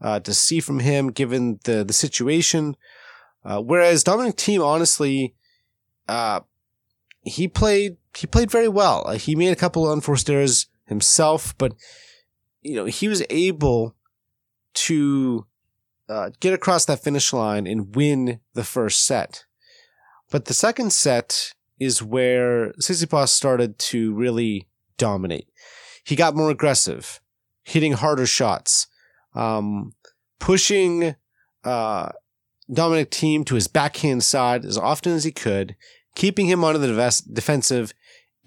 uh, 0.00 0.20
to 0.20 0.34
see 0.34 0.60
from 0.60 0.80
him 0.80 1.10
given 1.10 1.60
the 1.64 1.84
the 1.84 1.92
situation. 1.92 2.76
Uh, 3.44 3.60
whereas 3.60 4.02
Dominic 4.02 4.36
Thiem, 4.36 4.64
honestly, 4.64 5.34
uh, 6.08 6.40
he 7.22 7.48
played 7.48 7.96
he 8.14 8.26
played 8.26 8.50
very 8.50 8.68
well. 8.68 9.04
Uh, 9.06 9.14
he 9.14 9.36
made 9.36 9.52
a 9.52 9.56
couple 9.56 9.86
of 9.86 9.92
unforced 9.92 10.28
errors 10.30 10.66
himself, 10.86 11.56
but 11.58 11.74
you 12.62 12.74
know 12.74 12.86
he 12.86 13.08
was 13.08 13.22
able 13.30 13.94
to 14.74 15.46
uh, 16.08 16.30
get 16.40 16.52
across 16.52 16.84
that 16.84 17.02
finish 17.02 17.32
line 17.32 17.66
and 17.66 17.94
win 17.96 18.40
the 18.54 18.64
first 18.64 19.06
set. 19.06 19.44
But 20.30 20.46
the 20.46 20.54
second 20.54 20.92
set 20.92 21.52
is 21.78 22.02
where 22.02 22.72
Tsitsipas 22.72 23.28
started 23.28 23.78
to 23.78 24.14
really 24.14 24.66
dominate 24.98 25.48
he 26.06 26.14
got 26.14 26.36
more 26.36 26.50
aggressive, 26.50 27.20
hitting 27.64 27.94
harder 27.94 28.26
shots, 28.26 28.86
um, 29.34 29.92
pushing 30.38 31.16
uh, 31.64 32.10
Dominic 32.72 33.10
Thiem 33.10 33.44
to 33.46 33.56
his 33.56 33.66
backhand 33.66 34.22
side 34.22 34.64
as 34.64 34.78
often 34.78 35.12
as 35.14 35.24
he 35.24 35.32
could, 35.32 35.74
keeping 36.14 36.46
him 36.46 36.62
on 36.62 36.80
the 36.80 37.24
defensive, 37.32 37.92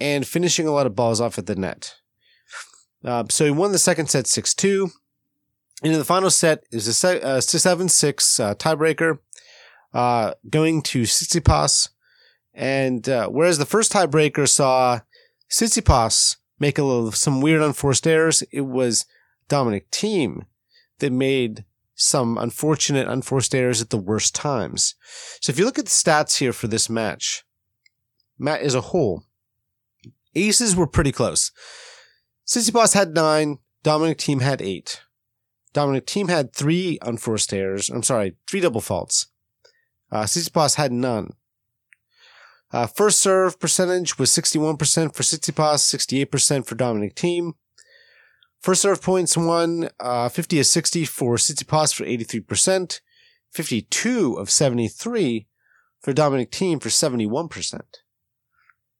and 0.00 0.26
finishing 0.26 0.66
a 0.66 0.70
lot 0.70 0.86
of 0.86 0.96
balls 0.96 1.20
off 1.20 1.36
at 1.36 1.44
the 1.44 1.54
net. 1.54 1.96
Uh, 3.04 3.24
so 3.28 3.44
he 3.44 3.50
won 3.50 3.72
the 3.72 3.78
second 3.78 4.06
set 4.06 4.26
6 4.26 4.54
2. 4.54 4.88
And 5.82 5.92
in 5.92 5.98
the 5.98 6.04
final 6.04 6.30
set 6.30 6.64
is 6.72 6.88
a 6.88 7.42
7 7.42 7.88
6 7.90 8.40
uh, 8.40 8.54
tiebreaker, 8.54 9.18
uh, 9.92 10.32
going 10.48 10.80
to 10.82 11.02
Tsitsipas. 11.02 11.90
And 12.54 13.06
uh, 13.06 13.28
whereas 13.28 13.58
the 13.58 13.66
first 13.66 13.92
tiebreaker 13.92 14.48
saw 14.48 15.00
Tsitsipas 15.50 16.36
make 16.60 16.78
a 16.78 16.84
little, 16.84 17.10
some 17.10 17.40
weird 17.40 17.62
unforced 17.62 18.06
errors. 18.06 18.42
It 18.52 18.60
was 18.60 19.06
Dominic 19.48 19.90
Thiem 19.90 20.42
that 21.00 21.10
made 21.10 21.64
some 21.94 22.38
unfortunate 22.38 23.08
unforced 23.08 23.54
errors 23.54 23.82
at 23.82 23.90
the 23.90 23.98
worst 23.98 24.34
times. 24.34 24.94
So 25.40 25.50
if 25.50 25.58
you 25.58 25.64
look 25.64 25.78
at 25.78 25.86
the 25.86 25.90
stats 25.90 26.38
here 26.38 26.52
for 26.52 26.68
this 26.68 26.88
match, 26.88 27.44
Matt 28.38 28.60
as 28.60 28.74
a 28.74 28.80
whole, 28.80 29.24
Aces 30.34 30.76
were 30.76 30.86
pretty 30.86 31.12
close. 31.12 31.50
Tsitsipas 32.46 32.94
had 32.94 33.14
nine. 33.14 33.58
Dominic 33.82 34.18
Thiem 34.18 34.40
had 34.40 34.62
eight. 34.62 35.02
Dominic 35.72 36.06
Thiem 36.06 36.28
had 36.28 36.54
three 36.54 36.98
unforced 37.02 37.52
errors. 37.52 37.90
I'm 37.90 38.02
sorry, 38.02 38.36
three 38.48 38.60
double 38.60 38.80
faults. 38.80 39.26
Uh, 40.10 40.24
Tsitsipas 40.24 40.76
had 40.76 40.92
none. 40.92 41.34
Uh, 42.72 42.86
first 42.86 43.18
serve 43.18 43.58
percentage 43.58 44.18
was 44.18 44.30
61% 44.30 44.78
for 45.14 45.22
Tsitsipas, 45.22 46.28
68% 46.28 46.66
for 46.66 46.76
Dominic 46.76 47.14
Thiem. 47.16 47.54
First 48.60 48.82
serve 48.82 49.02
points 49.02 49.36
won, 49.36 49.88
uh, 49.98 50.28
50 50.28 50.60
of 50.60 50.66
60 50.66 51.04
for 51.04 51.36
Tsitsipas 51.36 51.94
for 51.94 52.04
83%, 52.04 53.00
52 53.52 54.34
of 54.34 54.50
73 54.50 55.46
for 56.00 56.12
Dominic 56.12 56.50
Thiem 56.52 56.80
for 56.80 56.90
71%. 56.90 57.80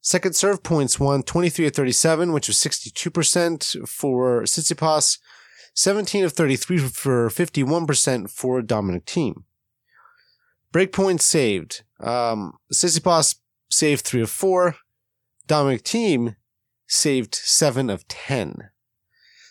Second 0.02 0.35
serve 0.35 0.62
points 0.62 0.98
won 0.98 1.22
23 1.22 1.66
of 1.66 1.74
37, 1.74 2.33
which 2.33 2.48
was 2.48 2.56
62% 2.56 3.88
for 3.88 4.42
Tsitsipas, 4.42 5.18
17 5.74 6.24
of 6.24 6.33
33 6.33 6.78
for 6.78 7.28
51% 7.28 8.30
for 8.30 8.62
Dominic 8.62 9.04
Thiem. 9.04 9.44
Break 10.72 10.92
points 10.92 11.26
saved. 11.26 11.83
Um, 12.00 12.54
Tsitsipas 12.72 13.37
saved 13.70 14.04
3 14.04 14.22
of 14.22 14.30
4. 14.30 14.76
Dominic 15.46 15.83
Thiem 15.83 16.37
saved 16.87 17.35
7 17.35 17.88
of 17.88 18.06
10. 18.09 18.70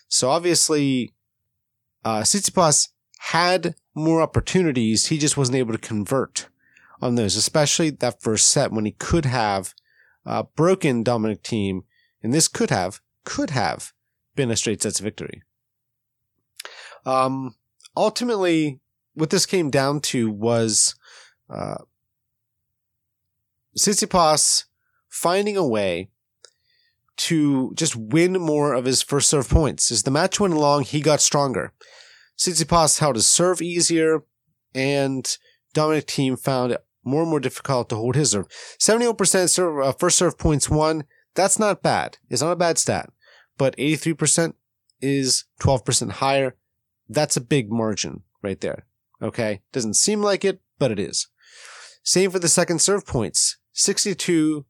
So 0.08 0.30
obviously, 0.30 1.12
uh, 2.04 2.20
Tsitsipas 2.20 2.88
had 3.18 3.74
more 3.94 4.22
opportunities. 4.22 5.06
He 5.06 5.18
just 5.18 5.36
wasn't 5.36 5.58
able 5.58 5.72
to 5.72 5.78
convert 5.78 6.48
on 7.02 7.14
those, 7.14 7.36
especially 7.36 7.90
that 7.90 8.20
first 8.20 8.48
set 8.48 8.72
when 8.72 8.84
he 8.84 8.92
could 8.92 9.24
have 9.24 9.74
uh, 10.26 10.44
broken 10.54 11.02
Dominic 11.02 11.42
Thiem, 11.42 11.82
and 12.22 12.32
this 12.32 12.48
could 12.48 12.70
have 12.70 13.00
could 13.24 13.50
have 13.50 13.92
been 14.34 14.50
a 14.50 14.56
straight 14.56 14.82
sets 14.82 15.00
victory. 15.00 15.42
Um, 17.04 17.54
ultimately, 17.96 18.80
what 19.14 19.30
this 19.30 19.46
came 19.46 19.70
down 19.70 20.00
to 20.00 20.30
was 20.30 20.94
uh, 21.48 21.76
Tsitsipas 23.76 24.64
finding 25.08 25.56
a 25.56 25.66
way 25.66 26.10
to 27.16 27.72
just 27.74 27.96
win 27.96 28.32
more 28.40 28.72
of 28.72 28.86
his 28.86 29.02
first 29.02 29.28
serve 29.28 29.48
points. 29.48 29.92
As 29.92 30.04
the 30.04 30.10
match 30.10 30.40
went 30.40 30.54
along, 30.54 30.84
he 30.84 31.00
got 31.00 31.20
stronger. 31.20 31.72
Tsitsipas 32.38 33.00
held 33.00 33.16
his 33.16 33.26
serve 33.26 33.60
easier, 33.60 34.24
and 34.74 35.36
Dominic 35.74 36.06
Thiem 36.06 36.38
found 36.38 36.72
it 36.72 36.84
more 37.04 37.22
and 37.22 37.30
more 37.30 37.40
difficult 37.40 37.88
to 37.90 37.96
hold 37.96 38.16
his 38.16 38.30
serve. 38.30 38.48
71% 38.78 39.48
serve, 39.50 39.84
uh, 39.84 39.92
first 39.92 40.18
serve 40.18 40.38
points 40.38 40.70
won. 40.70 41.04
That's 41.34 41.58
not 41.58 41.82
bad. 41.82 42.18
It's 42.28 42.42
not 42.42 42.52
a 42.52 42.56
bad 42.56 42.78
stat. 42.78 43.10
But 43.58 43.76
83% 43.76 44.54
is 45.00 45.44
12% 45.60 46.12
higher. 46.12 46.56
That's 47.08 47.36
a 47.36 47.42
big 47.42 47.70
margin 47.70 48.22
right 48.42 48.60
there. 48.60 48.86
Okay. 49.22 49.60
Doesn't 49.72 49.94
seem 49.94 50.22
like 50.22 50.44
it, 50.44 50.60
but 50.78 50.90
it 50.90 50.98
is. 50.98 51.28
Same 52.02 52.30
for 52.30 52.38
the 52.38 52.48
second 52.48 52.80
serve 52.80 53.06
points. 53.06 53.58
62 53.72 54.64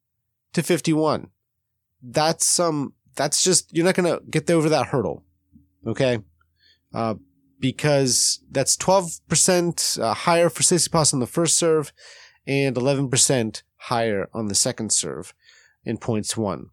to 0.52 0.62
51. 0.62 1.28
That's 2.02 2.60
um 2.60 2.94
that's 3.14 3.42
just 3.42 3.74
you're 3.74 3.84
not 3.84 3.94
going 3.94 4.10
to 4.10 4.24
get 4.30 4.50
over 4.50 4.68
that 4.68 4.86
hurdle. 4.86 5.24
Okay? 5.86 6.18
Uh 6.92 7.14
because 7.60 8.42
that's 8.50 8.76
12% 8.76 10.00
uh, 10.00 10.14
higher 10.14 10.48
for 10.48 10.62
Tsitsipas 10.62 11.12
on 11.12 11.20
the 11.20 11.26
first 11.26 11.56
serve 11.56 11.92
and 12.46 12.74
11% 12.74 13.62
higher 13.76 14.28
on 14.32 14.48
the 14.48 14.54
second 14.54 14.92
serve 14.92 15.34
in 15.84 15.98
points 15.98 16.36
won. 16.36 16.70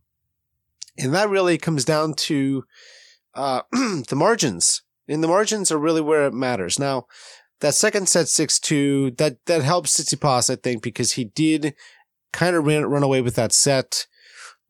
And 0.98 1.14
that 1.14 1.30
really 1.30 1.58
comes 1.58 1.86
down 1.86 2.14
to 2.14 2.64
uh, 3.36 3.62
the 3.72 4.16
margins. 4.16 4.82
And 5.08 5.24
the 5.24 5.28
margins 5.28 5.72
are 5.72 5.78
really 5.78 6.02
where 6.02 6.26
it 6.26 6.34
matters. 6.34 6.80
Now, 6.80 7.06
that 7.60 7.76
second 7.76 8.10
set 8.10 8.26
6-2, 8.26 9.18
that, 9.18 9.46
that 9.46 9.64
helps 9.64 10.00
Tsitsipas, 10.00 10.50
I 10.50 10.56
think, 10.56 10.82
because 10.82 11.14
he 11.14 11.26
did 11.26 11.76
kind 12.38 12.56
of 12.56 12.66
ran, 12.66 12.86
run 12.86 13.02
away 13.02 13.20
with 13.20 13.36
that 13.36 13.52
set. 13.52 14.06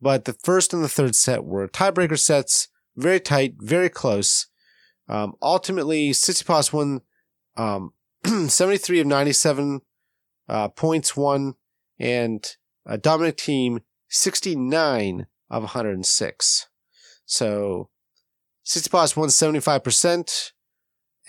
But 0.01 0.23
the 0.25 0.33
first 0.33 0.73
and 0.73 0.83
the 0.83 0.87
third 0.87 1.15
set 1.15 1.43
were 1.43 1.67
tiebreaker 1.67 2.17
sets, 2.17 2.69
very 2.95 3.19
tight, 3.19 3.55
very 3.59 3.89
close. 3.89 4.47
Um, 5.09 5.33
ultimately, 5.41 6.11
Tsitsipas 6.11 6.71
won 6.71 7.01
um, 7.57 7.91
73 8.47 9.01
of 9.01 9.07
97 9.07 9.81
uh, 10.47 10.69
points 10.69 11.17
won, 11.17 11.55
and 11.99 12.55
uh, 12.85 12.95
Dominic 12.95 13.37
Thiem 13.37 13.81
69 14.07 15.27
of 15.49 15.63
106. 15.63 16.67
So 17.25 17.89
Tsitsipas 18.65 19.17
won 19.17 19.27
75% 19.27 20.51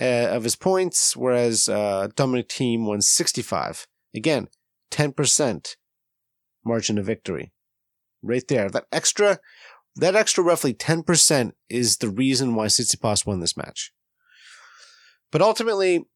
uh, 0.01 0.05
of 0.05 0.45
his 0.45 0.55
points, 0.55 1.17
whereas 1.17 1.69
uh, 1.69 2.09
Dominic 2.15 2.49
Thiem 2.49 2.85
won 2.85 3.01
65. 3.01 3.89
Again, 4.15 4.49
10% 4.93 5.77
margin 6.69 6.99
of 6.99 7.07
victory. 7.07 7.53
Right 8.23 8.47
there. 8.49 8.69
That 8.69 8.87
extra 8.93 9.41
that 9.97 10.15
extra 10.15 10.45
roughly 10.45 10.73
10% 10.73 11.53
is 11.69 11.97
the 11.97 12.09
reason 12.09 12.55
why 12.55 12.67
Tsitsipas 12.67 13.27
won 13.27 13.41
this 13.41 13.57
match. 13.57 13.93
But 15.33 15.43
ultimately, 15.43 16.07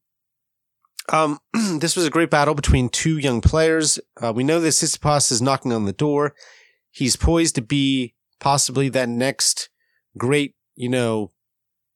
um, 1.12 1.40
this 1.52 1.96
was 1.96 2.06
a 2.06 2.10
great 2.10 2.30
battle 2.30 2.54
between 2.54 2.88
two 2.88 3.18
young 3.18 3.40
players. 3.40 3.98
Uh, 4.20 4.32
we 4.32 4.44
know 4.44 4.60
that 4.60 4.68
Tsitsipas 4.68 5.32
is 5.32 5.42
knocking 5.42 5.72
on 5.72 5.84
the 5.84 5.92
door. 5.92 6.34
He's 6.92 7.16
poised 7.16 7.56
to 7.56 7.62
be 7.62 8.14
possibly 8.38 8.88
that 8.90 9.08
next 9.08 9.68
great, 10.16 10.54
you 10.76 10.88
know, 10.88 11.32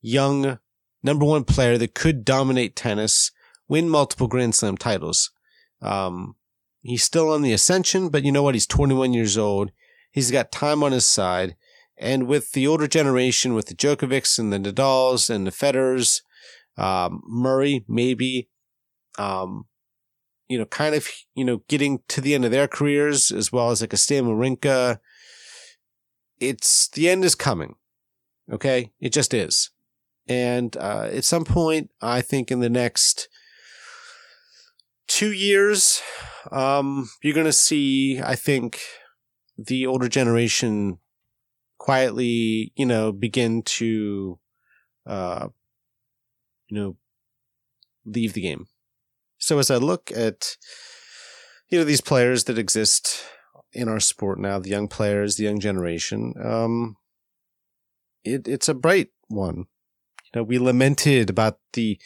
young 0.00 0.58
number 1.02 1.24
one 1.24 1.44
player 1.44 1.78
that 1.78 1.94
could 1.94 2.24
dominate 2.24 2.74
tennis, 2.74 3.30
win 3.68 3.88
multiple 3.88 4.26
Grand 4.26 4.54
Slam 4.54 4.76
titles. 4.76 5.30
Um, 5.80 6.34
he's 6.86 7.04
still 7.04 7.30
on 7.30 7.42
the 7.42 7.52
ascension, 7.52 8.08
but 8.08 8.24
you 8.24 8.32
know 8.32 8.42
what? 8.42 8.54
He's 8.54 8.66
21 8.66 9.12
years 9.12 9.36
old. 9.36 9.70
He's 10.10 10.30
got 10.30 10.52
time 10.52 10.82
on 10.82 10.92
his 10.92 11.06
side. 11.06 11.56
And 11.98 12.26
with 12.26 12.52
the 12.52 12.66
older 12.66 12.86
generation, 12.86 13.54
with 13.54 13.66
the 13.66 13.74
Djokovics 13.74 14.38
and 14.38 14.52
the 14.52 14.58
Nadals 14.58 15.30
and 15.30 15.46
the 15.46 15.50
Federers, 15.50 16.22
um, 16.76 17.22
Murray, 17.26 17.84
maybe, 17.88 18.48
um, 19.18 19.64
you 20.48 20.58
know, 20.58 20.66
kind 20.66 20.94
of, 20.94 21.08
you 21.34 21.44
know, 21.44 21.62
getting 21.68 22.00
to 22.08 22.20
the 22.20 22.34
end 22.34 22.44
of 22.44 22.50
their 22.50 22.68
careers 22.68 23.30
as 23.30 23.50
well 23.50 23.70
as 23.70 23.80
like 23.80 23.92
a 23.92 23.96
Stan 23.96 24.24
Wawrinka. 24.24 24.98
It's 26.38 26.88
the 26.88 27.08
end 27.08 27.24
is 27.24 27.34
coming. 27.34 27.76
Okay. 28.52 28.92
It 29.00 29.12
just 29.12 29.32
is. 29.32 29.70
And, 30.28 30.76
uh, 30.76 31.08
at 31.12 31.24
some 31.24 31.44
point, 31.44 31.90
I 32.00 32.20
think 32.20 32.50
in 32.50 32.60
the 32.60 32.68
next 32.68 33.28
two 35.06 35.32
years, 35.32 36.02
um, 36.52 37.08
you're 37.22 37.34
going 37.34 37.46
to 37.46 37.52
see, 37.52 38.20
I 38.20 38.34
think 38.34 38.80
the 39.56 39.86
older 39.86 40.08
generation 40.08 40.98
quietly, 41.78 42.72
you 42.76 42.86
know, 42.86 43.12
begin 43.12 43.62
to, 43.62 44.38
uh, 45.06 45.48
you 46.68 46.76
know, 46.76 46.96
leave 48.04 48.32
the 48.32 48.40
game. 48.40 48.66
So 49.38 49.58
as 49.58 49.70
I 49.70 49.76
look 49.76 50.10
at, 50.14 50.56
you 51.68 51.78
know, 51.78 51.84
these 51.84 52.00
players 52.00 52.44
that 52.44 52.58
exist 52.58 53.24
in 53.72 53.88
our 53.88 54.00
sport 54.00 54.38
now, 54.38 54.58
the 54.58 54.70
young 54.70 54.88
players, 54.88 55.36
the 55.36 55.44
young 55.44 55.60
generation, 55.60 56.34
um, 56.42 56.96
it, 58.24 58.48
it's 58.48 58.68
a 58.68 58.74
bright 58.74 59.10
one. 59.28 59.66
You 60.24 60.40
know, 60.40 60.42
we 60.42 60.58
lamented 60.58 61.30
about 61.30 61.58
the 61.74 62.00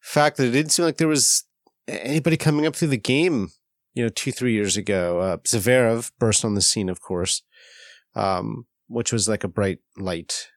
fact 0.00 0.36
that 0.36 0.46
it 0.46 0.52
didn't 0.52 0.72
seem 0.72 0.84
like 0.84 0.96
there 0.96 1.08
was 1.08 1.44
anybody 1.88 2.36
coming 2.36 2.66
up 2.66 2.76
through 2.76 2.88
the 2.88 2.96
game, 2.96 3.50
you 3.94 4.02
know, 4.02 4.08
two, 4.08 4.32
three 4.32 4.52
years 4.52 4.76
ago. 4.76 5.20
Uh, 5.20 5.36
Zverev 5.38 6.12
burst 6.18 6.44
on 6.44 6.54
the 6.54 6.62
scene, 6.62 6.88
of 6.88 7.00
course. 7.00 7.42
Um, 8.14 8.66
which 8.88 9.12
was 9.12 9.28
like 9.28 9.42
a 9.42 9.48
bright 9.48 9.78
light 9.96 10.48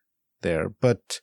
there. 0.42 0.70
But 0.70 1.22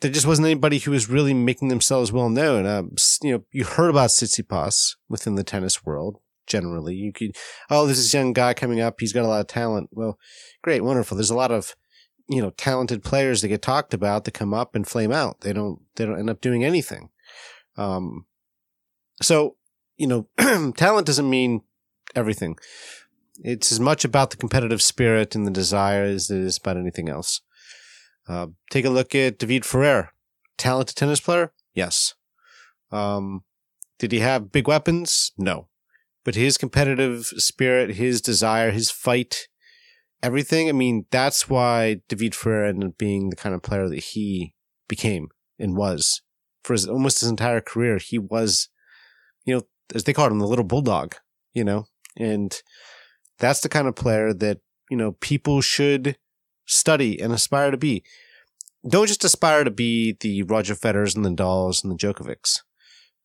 there 0.00 0.10
just 0.10 0.26
wasn't 0.26 0.46
anybody 0.46 0.78
who 0.78 0.90
was 0.90 1.08
really 1.08 1.34
making 1.34 1.68
themselves 1.68 2.12
well 2.12 2.28
known. 2.28 2.66
Um, 2.66 2.92
you 3.22 3.32
know, 3.32 3.44
you 3.50 3.64
heard 3.64 3.90
about 3.90 4.10
Tsitsipas 4.10 4.96
within 5.08 5.36
the 5.36 5.44
tennis 5.44 5.84
world 5.84 6.18
generally. 6.46 6.94
You 6.94 7.12
could, 7.12 7.34
oh, 7.70 7.86
this 7.86 7.98
is 7.98 8.12
young 8.12 8.32
guy 8.32 8.54
coming 8.54 8.80
up. 8.80 9.00
He's 9.00 9.12
got 9.12 9.24
a 9.24 9.28
lot 9.28 9.40
of 9.40 9.46
talent. 9.46 9.88
Well, 9.90 10.18
great, 10.62 10.84
wonderful. 10.84 11.16
There's 11.16 11.30
a 11.30 11.36
lot 11.36 11.50
of, 11.50 11.74
you 12.28 12.42
know, 12.42 12.50
talented 12.50 13.02
players 13.02 13.40
that 13.40 13.48
get 13.48 13.62
talked 13.62 13.94
about 13.94 14.24
that 14.24 14.34
come 14.34 14.52
up 14.52 14.74
and 14.74 14.86
flame 14.86 15.12
out. 15.12 15.40
They 15.40 15.52
don't, 15.52 15.80
they 15.96 16.04
don't 16.04 16.18
end 16.18 16.30
up 16.30 16.40
doing 16.40 16.64
anything. 16.64 17.08
Um, 17.76 18.26
so, 19.22 19.56
you 19.96 20.06
know, 20.06 20.28
talent 20.76 21.06
doesn't 21.06 21.28
mean 21.28 21.62
everything. 22.14 22.56
It's 23.38 23.70
as 23.70 23.80
much 23.80 24.04
about 24.04 24.30
the 24.30 24.36
competitive 24.36 24.82
spirit 24.82 25.34
and 25.34 25.46
the 25.46 25.50
desire 25.50 26.04
as 26.04 26.30
it 26.30 26.38
is 26.38 26.58
about 26.58 26.76
anything 26.76 27.08
else. 27.08 27.40
Uh, 28.28 28.48
take 28.70 28.84
a 28.84 28.90
look 28.90 29.14
at 29.14 29.38
David 29.38 29.64
Ferrer. 29.64 30.10
Talented 30.56 30.96
tennis 30.96 31.20
player? 31.20 31.52
Yes. 31.74 32.14
Um, 32.90 33.44
did 33.98 34.12
he 34.12 34.20
have 34.20 34.52
big 34.52 34.66
weapons? 34.66 35.32
No. 35.36 35.68
But 36.24 36.34
his 36.34 36.58
competitive 36.58 37.26
spirit, 37.26 37.96
his 37.96 38.20
desire, 38.20 38.70
his 38.70 38.90
fight, 38.90 39.48
everything. 40.22 40.68
I 40.68 40.72
mean, 40.72 41.06
that's 41.10 41.48
why 41.48 42.00
David 42.08 42.34
Ferrer 42.34 42.66
ended 42.66 42.90
up 42.90 42.98
being 42.98 43.30
the 43.30 43.36
kind 43.36 43.54
of 43.54 43.62
player 43.62 43.88
that 43.88 44.02
he 44.02 44.54
became 44.88 45.28
and 45.58 45.76
was 45.76 46.22
for 46.62 46.72
his 46.72 46.88
almost 46.88 47.20
his 47.20 47.28
entire 47.28 47.60
career. 47.60 47.98
He 47.98 48.18
was, 48.18 48.68
you 49.46 49.54
know, 49.54 49.62
as 49.94 50.04
they 50.04 50.12
called 50.12 50.32
him, 50.32 50.38
the 50.38 50.46
little 50.46 50.64
bulldog, 50.64 51.14
you 51.54 51.64
know, 51.64 51.86
and 52.18 52.60
that's 53.38 53.60
the 53.60 53.68
kind 53.68 53.88
of 53.88 53.94
player 53.94 54.34
that, 54.34 54.58
you 54.90 54.96
know, 54.96 55.12
people 55.12 55.60
should 55.60 56.18
study 56.66 57.20
and 57.20 57.32
aspire 57.32 57.70
to 57.70 57.76
be. 57.76 58.02
Don't 58.88 59.06
just 59.06 59.24
aspire 59.24 59.64
to 59.64 59.70
be 59.70 60.16
the 60.20 60.42
Roger 60.42 60.74
Federers 60.74 61.16
and 61.16 61.24
the 61.24 61.30
Nadals 61.30 61.82
and 61.82 61.92
the 61.92 61.96
Djokovics. 61.96 62.60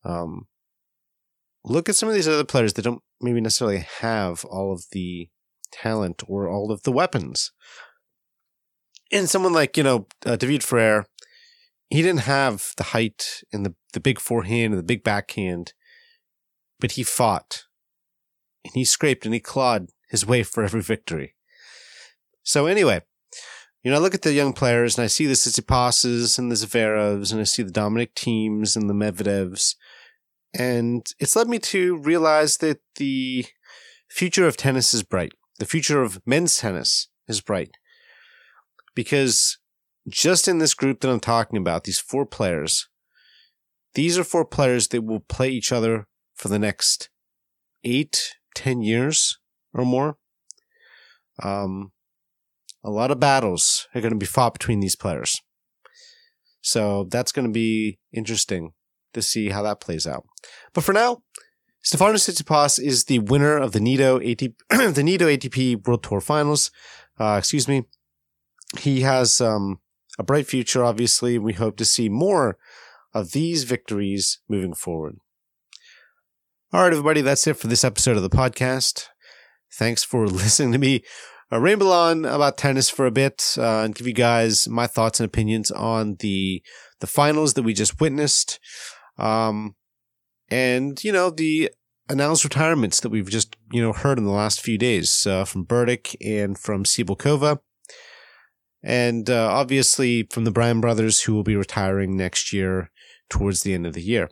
Um, 0.03 0.47
look 1.63 1.89
at 1.89 1.95
some 1.95 2.09
of 2.09 2.15
these 2.15 2.27
other 2.27 2.43
players 2.43 2.73
that 2.73 2.83
don't 2.83 3.03
maybe 3.19 3.41
necessarily 3.41 3.85
have 3.99 4.45
all 4.45 4.71
of 4.71 4.85
the 4.91 5.29
talent 5.71 6.23
or 6.27 6.49
all 6.49 6.71
of 6.71 6.83
the 6.83 6.91
weapons. 6.91 7.51
And 9.11 9.29
someone 9.29 9.53
like, 9.53 9.77
you 9.77 9.83
know, 9.83 10.07
uh, 10.25 10.35
David 10.35 10.63
Ferrer, 10.63 11.05
he 11.89 12.01
didn't 12.01 12.21
have 12.21 12.73
the 12.77 12.83
height 12.83 13.43
and 13.51 13.65
the, 13.65 13.75
the 13.93 13.99
big 13.99 14.19
forehand 14.19 14.73
and 14.73 14.79
the 14.79 14.83
big 14.83 15.03
backhand, 15.03 15.73
but 16.81 16.93
he 16.93 17.03
fought 17.03 17.63
and 18.65 18.73
he 18.73 18.83
scraped 18.83 19.23
and 19.23 19.33
he 19.33 19.39
clawed 19.39 19.87
his 20.09 20.25
way 20.25 20.43
for 20.43 20.63
every 20.63 20.81
victory. 20.81 21.35
So 22.43 22.65
anyway, 22.65 23.01
you 23.83 23.91
know, 23.91 23.97
I 23.97 23.99
look 23.99 24.13
at 24.13 24.23
the 24.23 24.33
young 24.33 24.51
players 24.51 24.97
and 24.97 25.05
I 25.05 25.07
see 25.07 25.25
the 25.25 25.33
Tsitsipas's 25.33 26.37
and 26.37 26.51
the 26.51 26.55
Zverevs 26.55 27.31
and 27.31 27.39
I 27.39 27.45
see 27.45 27.63
the 27.63 27.71
Dominic 27.71 28.15
Thiems 28.15 28.75
and 28.75 28.89
the 28.89 28.93
Medvedevs. 28.93 29.75
And 30.53 31.05
it's 31.19 31.35
led 31.35 31.47
me 31.47 31.59
to 31.59 31.97
realize 31.97 32.57
that 32.57 32.81
the 32.97 33.45
future 34.09 34.47
of 34.47 34.57
tennis 34.57 34.93
is 34.93 35.03
bright. 35.03 35.31
The 35.59 35.65
future 35.65 36.01
of 36.01 36.21
men's 36.25 36.57
tennis 36.57 37.07
is 37.27 37.39
bright. 37.39 37.71
Because 38.93 39.57
just 40.09 40.47
in 40.47 40.57
this 40.57 40.73
group 40.73 40.99
that 40.99 41.09
I'm 41.09 41.21
talking 41.21 41.57
about, 41.57 41.85
these 41.85 41.99
four 41.99 42.25
players, 42.25 42.89
these 43.93 44.17
are 44.17 44.23
four 44.23 44.45
players 44.45 44.89
that 44.89 45.03
will 45.03 45.21
play 45.21 45.49
each 45.49 45.71
other 45.71 46.07
for 46.41 46.47
the 46.47 46.57
next 46.57 47.09
eight, 47.83 48.33
ten 48.55 48.81
years 48.81 49.37
or 49.75 49.85
more. 49.85 50.17
Um, 51.43 51.91
a 52.83 52.89
lot 52.89 53.11
of 53.11 53.19
battles 53.19 53.87
are 53.93 54.01
going 54.01 54.13
to 54.13 54.17
be 54.17 54.25
fought 54.25 54.53
between 54.53 54.79
these 54.79 54.95
players. 54.95 55.39
So 56.61 57.07
that's 57.11 57.31
going 57.31 57.45
to 57.45 57.51
be 57.51 57.99
interesting 58.11 58.73
to 59.13 59.21
see 59.21 59.49
how 59.49 59.61
that 59.61 59.81
plays 59.81 60.07
out. 60.07 60.25
But 60.73 60.83
for 60.83 60.93
now, 60.93 61.21
Stefanos 61.85 62.27
Tsitsipas 62.27 62.79
is 62.79 63.03
the 63.03 63.19
winner 63.19 63.57
of 63.57 63.71
the 63.71 63.79
Nitto 63.79 64.19
ATP, 64.19 64.55
the 64.95 65.37
ATP 65.37 65.85
World 65.85 66.01
Tour 66.01 66.21
Finals. 66.21 66.71
Uh, 67.19 67.35
excuse 67.37 67.67
me. 67.67 67.83
He 68.79 69.01
has 69.01 69.41
um, 69.41 69.79
a 70.17 70.23
bright 70.23 70.47
future, 70.47 70.83
obviously. 70.83 71.37
We 71.37 71.53
hope 71.53 71.77
to 71.77 71.85
see 71.85 72.09
more 72.09 72.57
of 73.13 73.31
these 73.31 73.63
victories 73.63 74.39
moving 74.49 74.73
forward. 74.73 75.17
All 76.73 76.83
right, 76.83 76.93
everybody, 76.93 77.19
that's 77.19 77.45
it 77.47 77.57
for 77.57 77.67
this 77.67 77.83
episode 77.83 78.15
of 78.15 78.23
the 78.23 78.29
podcast. 78.29 79.07
Thanks 79.73 80.05
for 80.05 80.25
listening 80.29 80.71
to 80.71 80.77
me 80.77 81.03
uh, 81.51 81.59
ramble 81.59 81.91
on 81.91 82.23
about 82.23 82.57
tennis 82.57 82.89
for 82.89 83.05
a 83.05 83.11
bit 83.11 83.55
uh, 83.57 83.81
and 83.81 83.93
give 83.93 84.07
you 84.07 84.13
guys 84.13 84.69
my 84.69 84.87
thoughts 84.87 85.19
and 85.19 85.25
opinions 85.27 85.69
on 85.69 86.15
the 86.21 86.63
the 87.01 87.07
finals 87.07 87.55
that 87.55 87.63
we 87.63 87.73
just 87.73 87.99
witnessed, 87.99 88.57
um, 89.17 89.75
and 90.49 91.03
you 91.03 91.11
know 91.11 91.29
the 91.29 91.69
announced 92.07 92.45
retirements 92.45 93.01
that 93.01 93.09
we've 93.09 93.29
just 93.29 93.57
you 93.73 93.81
know 93.81 93.91
heard 93.91 94.17
in 94.17 94.23
the 94.23 94.31
last 94.31 94.61
few 94.61 94.77
days 94.77 95.27
uh, 95.27 95.43
from 95.43 95.65
Berdych 95.65 96.15
and 96.25 96.57
from 96.57 96.85
Cibulkova, 96.85 97.59
and 98.81 99.29
uh, 99.29 99.49
obviously 99.51 100.23
from 100.31 100.45
the 100.45 100.51
Bryan 100.51 100.79
brothers 100.79 101.23
who 101.23 101.33
will 101.33 101.43
be 101.43 101.57
retiring 101.57 102.15
next 102.15 102.53
year 102.53 102.91
towards 103.29 103.63
the 103.63 103.73
end 103.73 103.85
of 103.85 103.91
the 103.91 104.01
year. 104.01 104.29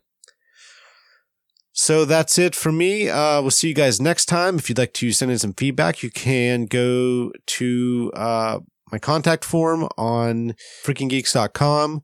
So 1.81 2.03
that's 2.03 2.37
it 2.37 2.55
for 2.55 2.73
me. 2.73 3.07
Uh, 3.07 3.41
we'll 3.41 3.51
see 3.51 3.69
you 3.69 3.73
guys 3.73 4.01
next 4.01 4.25
time. 4.25 4.57
If 4.57 4.67
you'd 4.67 4.77
like 4.77 4.91
to 4.95 5.13
send 5.13 5.31
in 5.31 5.39
some 5.39 5.53
feedback, 5.53 6.03
you 6.03 6.11
can 6.11 6.65
go 6.65 7.31
to 7.45 8.11
uh, 8.15 8.59
my 8.91 8.99
contact 8.99 9.45
form 9.45 9.87
on 9.97 10.55
freakinggeeks.com. 10.85 12.01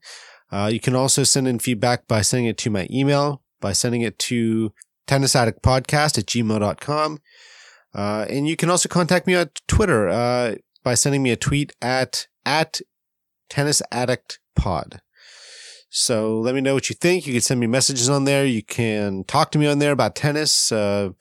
Uh, 0.50 0.70
you 0.72 0.80
can 0.80 0.96
also 0.96 1.24
send 1.26 1.46
in 1.46 1.60
feedback 1.60 2.08
by 2.08 2.22
sending 2.22 2.46
it 2.46 2.58
to 2.60 2.70
my 2.70 2.88
email, 2.90 3.42
by 3.60 3.74
sending 3.74 4.00
it 4.00 4.18
to 4.20 4.72
tennisaddictpodcast 5.08 6.18
at 6.20 6.26
gmail.com. 6.26 7.20
Uh, 7.94 8.26
and 8.30 8.48
you 8.48 8.56
can 8.56 8.70
also 8.70 8.88
contact 8.88 9.28
me 9.28 9.36
on 9.36 9.50
Twitter 9.68 10.08
uh, 10.08 10.56
by 10.86 10.94
sending 10.94 11.22
me 11.22 11.32
a 11.32 11.36
tweet 11.36 11.74
at, 11.82 12.28
at 12.46 12.80
tennisaddictpod. 13.50 15.00
So 15.98 16.42
let 16.42 16.54
me 16.54 16.60
know 16.60 16.74
what 16.74 16.90
you 16.90 16.96
think. 17.00 17.26
You 17.26 17.32
can 17.32 17.42
send 17.42 17.62
me 17.62 17.68
messages 17.68 18.10
on 18.10 18.26
there. 18.26 18.46
You 18.46 18.62
can 18.62 19.24
talk 19.24 19.50
to 19.52 19.58
me 19.58 19.66
on 19.66 19.80
there 19.80 19.94
about 19.94 20.14
tennis, 20.14 20.70
uh, 20.70 21.12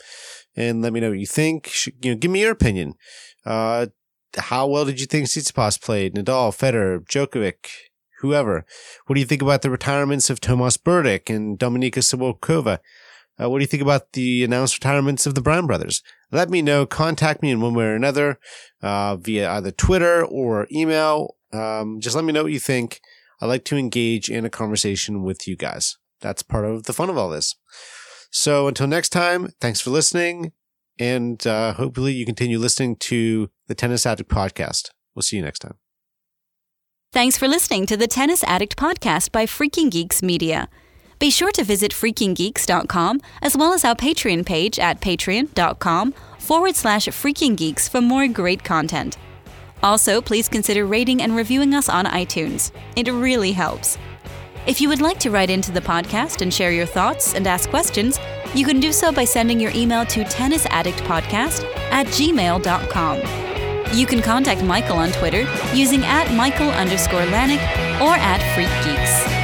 and 0.56 0.82
let 0.82 0.92
me 0.92 0.98
know 0.98 1.10
what 1.10 1.20
you 1.20 1.28
think. 1.28 1.86
You 2.02 2.10
know, 2.10 2.16
give 2.16 2.32
me 2.32 2.40
your 2.40 2.50
opinion. 2.50 2.94
Uh, 3.46 3.86
how 4.36 4.66
well 4.66 4.84
did 4.84 4.98
you 4.98 5.06
think 5.06 5.28
Tsitsipas 5.28 5.80
played? 5.80 6.16
Nadal, 6.16 6.50
Federer, 6.50 7.06
Djokovic, 7.06 7.68
whoever. 8.18 8.66
What 9.06 9.14
do 9.14 9.20
you 9.20 9.26
think 9.28 9.42
about 9.42 9.62
the 9.62 9.70
retirements 9.70 10.28
of 10.28 10.40
Tomas 10.40 10.76
Berdych 10.76 11.32
and 11.32 11.56
Dominika 11.56 12.00
Cibulkova? 12.00 12.80
Uh, 13.40 13.48
what 13.48 13.58
do 13.58 13.62
you 13.62 13.68
think 13.68 13.82
about 13.82 14.14
the 14.14 14.42
announced 14.42 14.74
retirements 14.74 15.24
of 15.24 15.36
the 15.36 15.40
Bryan 15.40 15.68
brothers? 15.68 16.02
Let 16.32 16.50
me 16.50 16.62
know. 16.62 16.84
Contact 16.84 17.42
me 17.42 17.52
in 17.52 17.60
one 17.60 17.74
way 17.74 17.84
or 17.84 17.94
another 17.94 18.40
uh, 18.82 19.14
via 19.14 19.52
either 19.52 19.70
Twitter 19.70 20.24
or 20.24 20.66
email. 20.72 21.36
Um, 21.52 22.00
just 22.00 22.16
let 22.16 22.24
me 22.24 22.32
know 22.32 22.42
what 22.42 22.52
you 22.52 22.58
think. 22.58 23.00
I 23.40 23.46
like 23.46 23.64
to 23.66 23.76
engage 23.76 24.28
in 24.28 24.44
a 24.44 24.50
conversation 24.50 25.22
with 25.22 25.46
you 25.46 25.56
guys. 25.56 25.96
That's 26.20 26.42
part 26.42 26.64
of 26.64 26.84
the 26.84 26.92
fun 26.92 27.10
of 27.10 27.18
all 27.18 27.30
this. 27.30 27.54
So 28.30 28.66
until 28.68 28.86
next 28.86 29.10
time, 29.10 29.48
thanks 29.60 29.80
for 29.80 29.90
listening. 29.90 30.52
And 30.98 31.44
uh, 31.46 31.74
hopefully 31.74 32.12
you 32.12 32.24
continue 32.24 32.58
listening 32.58 32.96
to 32.96 33.50
the 33.66 33.74
Tennis 33.74 34.06
Addict 34.06 34.30
podcast. 34.30 34.90
We'll 35.14 35.22
see 35.22 35.36
you 35.36 35.42
next 35.42 35.60
time. 35.60 35.74
Thanks 37.12 37.38
for 37.38 37.46
listening 37.46 37.86
to 37.86 37.96
the 37.96 38.08
Tennis 38.08 38.42
Addict 38.44 38.76
podcast 38.76 39.30
by 39.30 39.46
Freaking 39.46 39.90
Geeks 39.90 40.22
Media. 40.22 40.68
Be 41.20 41.30
sure 41.30 41.52
to 41.52 41.62
visit 41.62 41.92
freakinggeeks.com 41.92 43.20
as 43.40 43.56
well 43.56 43.72
as 43.72 43.84
our 43.84 43.94
Patreon 43.94 44.44
page 44.44 44.78
at 44.78 45.00
patreon.com 45.00 46.12
forward 46.38 46.74
slash 46.74 47.06
freakinggeeks 47.06 47.88
for 47.88 48.00
more 48.00 48.26
great 48.26 48.64
content. 48.64 49.16
Also, 49.84 50.22
please 50.22 50.48
consider 50.48 50.86
rating 50.86 51.20
and 51.20 51.36
reviewing 51.36 51.74
us 51.74 51.90
on 51.90 52.06
iTunes. 52.06 52.72
It 52.96 53.06
really 53.12 53.52
helps. 53.52 53.98
If 54.66 54.80
you 54.80 54.88
would 54.88 55.02
like 55.02 55.18
to 55.20 55.30
write 55.30 55.50
into 55.50 55.70
the 55.70 55.82
podcast 55.82 56.40
and 56.40 56.52
share 56.52 56.72
your 56.72 56.86
thoughts 56.86 57.34
and 57.34 57.46
ask 57.46 57.68
questions, 57.68 58.18
you 58.54 58.64
can 58.64 58.80
do 58.80 58.92
so 58.92 59.12
by 59.12 59.26
sending 59.26 59.60
your 59.60 59.72
email 59.74 60.06
to 60.06 60.24
tennisaddictpodcast 60.24 61.64
at 61.90 62.06
gmail.com. 62.06 63.18
You 63.94 64.06
can 64.06 64.22
contact 64.22 64.64
Michael 64.64 64.96
on 64.96 65.12
Twitter 65.12 65.46
using 65.74 66.02
at 66.04 66.34
Michael 66.34 66.70
underscore 66.70 67.20
Lanik 67.20 67.60
or 68.00 68.14
at 68.14 68.40
Freak 68.54 68.70
Geeks. 68.84 69.43